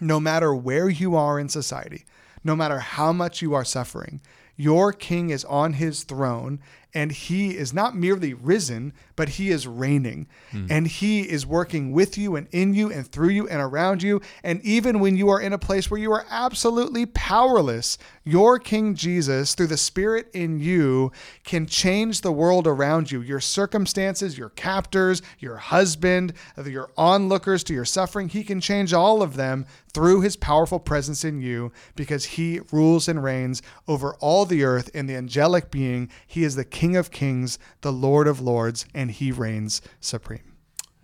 No 0.00 0.20
matter 0.20 0.54
where 0.54 0.88
you 0.88 1.16
are 1.16 1.38
in 1.38 1.48
society, 1.48 2.04
no 2.44 2.54
matter 2.54 2.78
how 2.78 3.12
much 3.12 3.42
you 3.42 3.54
are 3.54 3.64
suffering, 3.64 4.20
your 4.56 4.92
king 4.92 5.30
is 5.30 5.44
on 5.44 5.74
his 5.74 6.04
throne 6.04 6.60
and 6.96 7.12
he 7.12 7.50
is 7.54 7.74
not 7.74 7.94
merely 7.94 8.32
risen, 8.32 8.90
but 9.16 9.28
he 9.28 9.50
is 9.50 9.66
reigning. 9.66 10.26
Mm. 10.50 10.70
And 10.70 10.86
he 10.86 11.28
is 11.28 11.44
working 11.44 11.92
with 11.92 12.16
you 12.16 12.36
and 12.36 12.48
in 12.52 12.72
you 12.72 12.90
and 12.90 13.06
through 13.06 13.28
you 13.28 13.46
and 13.46 13.60
around 13.60 14.02
you. 14.02 14.22
And 14.42 14.62
even 14.64 14.98
when 14.98 15.14
you 15.14 15.28
are 15.28 15.38
in 15.38 15.52
a 15.52 15.58
place 15.58 15.90
where 15.90 16.00
you 16.00 16.10
are 16.12 16.24
absolutely 16.30 17.04
powerless, 17.04 17.98
your 18.24 18.58
King 18.58 18.94
Jesus, 18.94 19.54
through 19.54 19.66
the 19.66 19.76
Spirit 19.76 20.30
in 20.32 20.58
you, 20.58 21.12
can 21.44 21.66
change 21.66 22.22
the 22.22 22.32
world 22.32 22.66
around 22.66 23.12
you. 23.12 23.20
Your 23.20 23.40
circumstances, 23.40 24.38
your 24.38 24.48
captors, 24.48 25.20
your 25.38 25.58
husband, 25.58 26.32
your 26.64 26.90
onlookers 26.96 27.62
to 27.64 27.74
your 27.74 27.84
suffering, 27.84 28.30
he 28.30 28.42
can 28.42 28.58
change 28.58 28.94
all 28.94 29.22
of 29.22 29.36
them 29.36 29.66
through 29.92 30.20
his 30.20 30.36
powerful 30.36 30.78
presence 30.78 31.24
in 31.24 31.40
you 31.40 31.72
because 31.94 32.24
he 32.24 32.60
rules 32.70 33.08
and 33.08 33.24
reigns 33.24 33.62
over 33.88 34.14
all 34.16 34.44
the 34.44 34.62
earth 34.62 34.90
in 34.94 35.06
the 35.06 35.16
angelic 35.16 35.70
being. 35.70 36.10
He 36.26 36.44
is 36.44 36.54
the 36.54 36.64
King 36.66 36.85
King 36.86 36.96
of 36.96 37.10
Kings, 37.10 37.58
the 37.80 37.92
Lord 37.92 38.28
of 38.28 38.40
Lords, 38.40 38.86
and 38.94 39.10
he 39.10 39.32
reigns 39.32 39.82
supreme. 39.98 40.54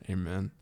Amen. 0.09 0.53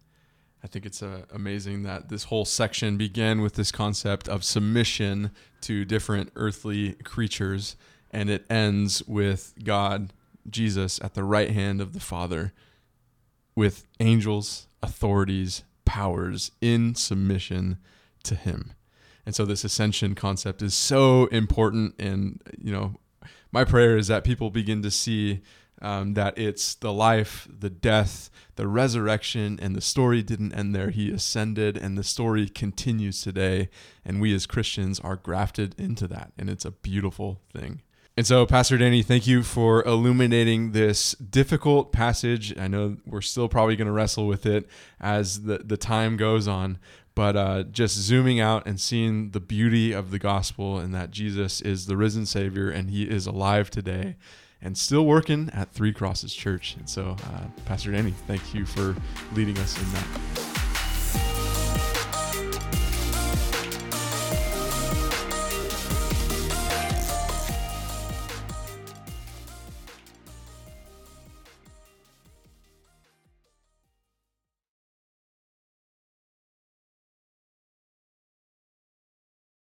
I 0.64 0.66
think 0.66 0.86
it's 0.86 1.02
uh, 1.02 1.26
amazing 1.30 1.82
that 1.82 2.08
this 2.08 2.24
whole 2.24 2.46
section 2.46 2.96
began 2.96 3.42
with 3.42 3.52
this 3.52 3.70
concept 3.70 4.30
of 4.30 4.44
submission 4.44 5.30
to 5.60 5.84
different 5.84 6.32
earthly 6.36 6.94
creatures, 7.04 7.76
and 8.10 8.30
it 8.30 8.46
ends 8.48 9.02
with 9.06 9.52
God, 9.62 10.14
Jesus, 10.48 10.98
at 11.04 11.12
the 11.12 11.22
right 11.22 11.50
hand 11.50 11.82
of 11.82 11.92
the 11.92 12.00
Father, 12.00 12.54
with 13.54 13.84
angels, 14.00 14.68
authorities, 14.82 15.64
powers 15.84 16.50
in 16.62 16.94
submission 16.94 17.76
to 18.22 18.34
Him. 18.34 18.72
And 19.26 19.34
so, 19.34 19.44
this 19.44 19.64
ascension 19.64 20.14
concept 20.14 20.62
is 20.62 20.72
so 20.72 21.26
important, 21.26 21.94
and 21.98 22.40
you 22.58 22.72
know, 22.72 22.94
my 23.52 23.64
prayer 23.64 23.96
is 23.96 24.08
that 24.08 24.24
people 24.24 24.50
begin 24.50 24.82
to 24.82 24.90
see 24.90 25.40
um, 25.82 26.14
that 26.14 26.36
it's 26.36 26.74
the 26.74 26.92
life, 26.92 27.48
the 27.50 27.70
death, 27.70 28.30
the 28.56 28.68
resurrection, 28.68 29.58
and 29.62 29.74
the 29.74 29.80
story 29.80 30.22
didn't 30.22 30.52
end 30.52 30.74
there. 30.74 30.90
He 30.90 31.10
ascended, 31.10 31.76
and 31.76 31.96
the 31.96 32.04
story 32.04 32.48
continues 32.48 33.22
today. 33.22 33.70
And 34.04 34.20
we 34.20 34.34
as 34.34 34.46
Christians 34.46 35.00
are 35.00 35.16
grafted 35.16 35.74
into 35.78 36.06
that. 36.08 36.32
And 36.38 36.50
it's 36.50 36.64
a 36.64 36.70
beautiful 36.70 37.40
thing. 37.52 37.82
And 38.16 38.26
so, 38.26 38.44
Pastor 38.44 38.76
Danny, 38.76 39.02
thank 39.02 39.26
you 39.26 39.42
for 39.42 39.82
illuminating 39.84 40.72
this 40.72 41.12
difficult 41.12 41.92
passage. 41.92 42.56
I 42.58 42.68
know 42.68 42.98
we're 43.06 43.22
still 43.22 43.48
probably 43.48 43.76
going 43.76 43.86
to 43.86 43.92
wrestle 43.92 44.26
with 44.26 44.44
it 44.44 44.68
as 45.00 45.44
the, 45.44 45.58
the 45.58 45.78
time 45.78 46.18
goes 46.18 46.46
on, 46.46 46.78
but 47.20 47.36
uh, 47.36 47.64
just 47.64 47.96
zooming 47.96 48.40
out 48.40 48.66
and 48.66 48.80
seeing 48.80 49.32
the 49.32 49.40
beauty 49.40 49.92
of 49.92 50.10
the 50.10 50.18
gospel 50.18 50.78
and 50.78 50.94
that 50.94 51.10
Jesus 51.10 51.60
is 51.60 51.84
the 51.84 51.94
risen 51.94 52.24
Savior 52.24 52.70
and 52.70 52.88
He 52.88 53.02
is 53.02 53.26
alive 53.26 53.68
today 53.68 54.16
and 54.62 54.78
still 54.78 55.04
working 55.04 55.50
at 55.52 55.70
Three 55.70 55.92
Crosses 55.92 56.34
Church. 56.34 56.76
And 56.78 56.88
so, 56.88 57.16
uh, 57.26 57.42
Pastor 57.66 57.92
Danny, 57.92 58.14
thank 58.26 58.54
you 58.54 58.64
for 58.64 58.96
leading 59.34 59.58
us 59.58 59.78
in 59.78 59.92
that. 59.92 60.49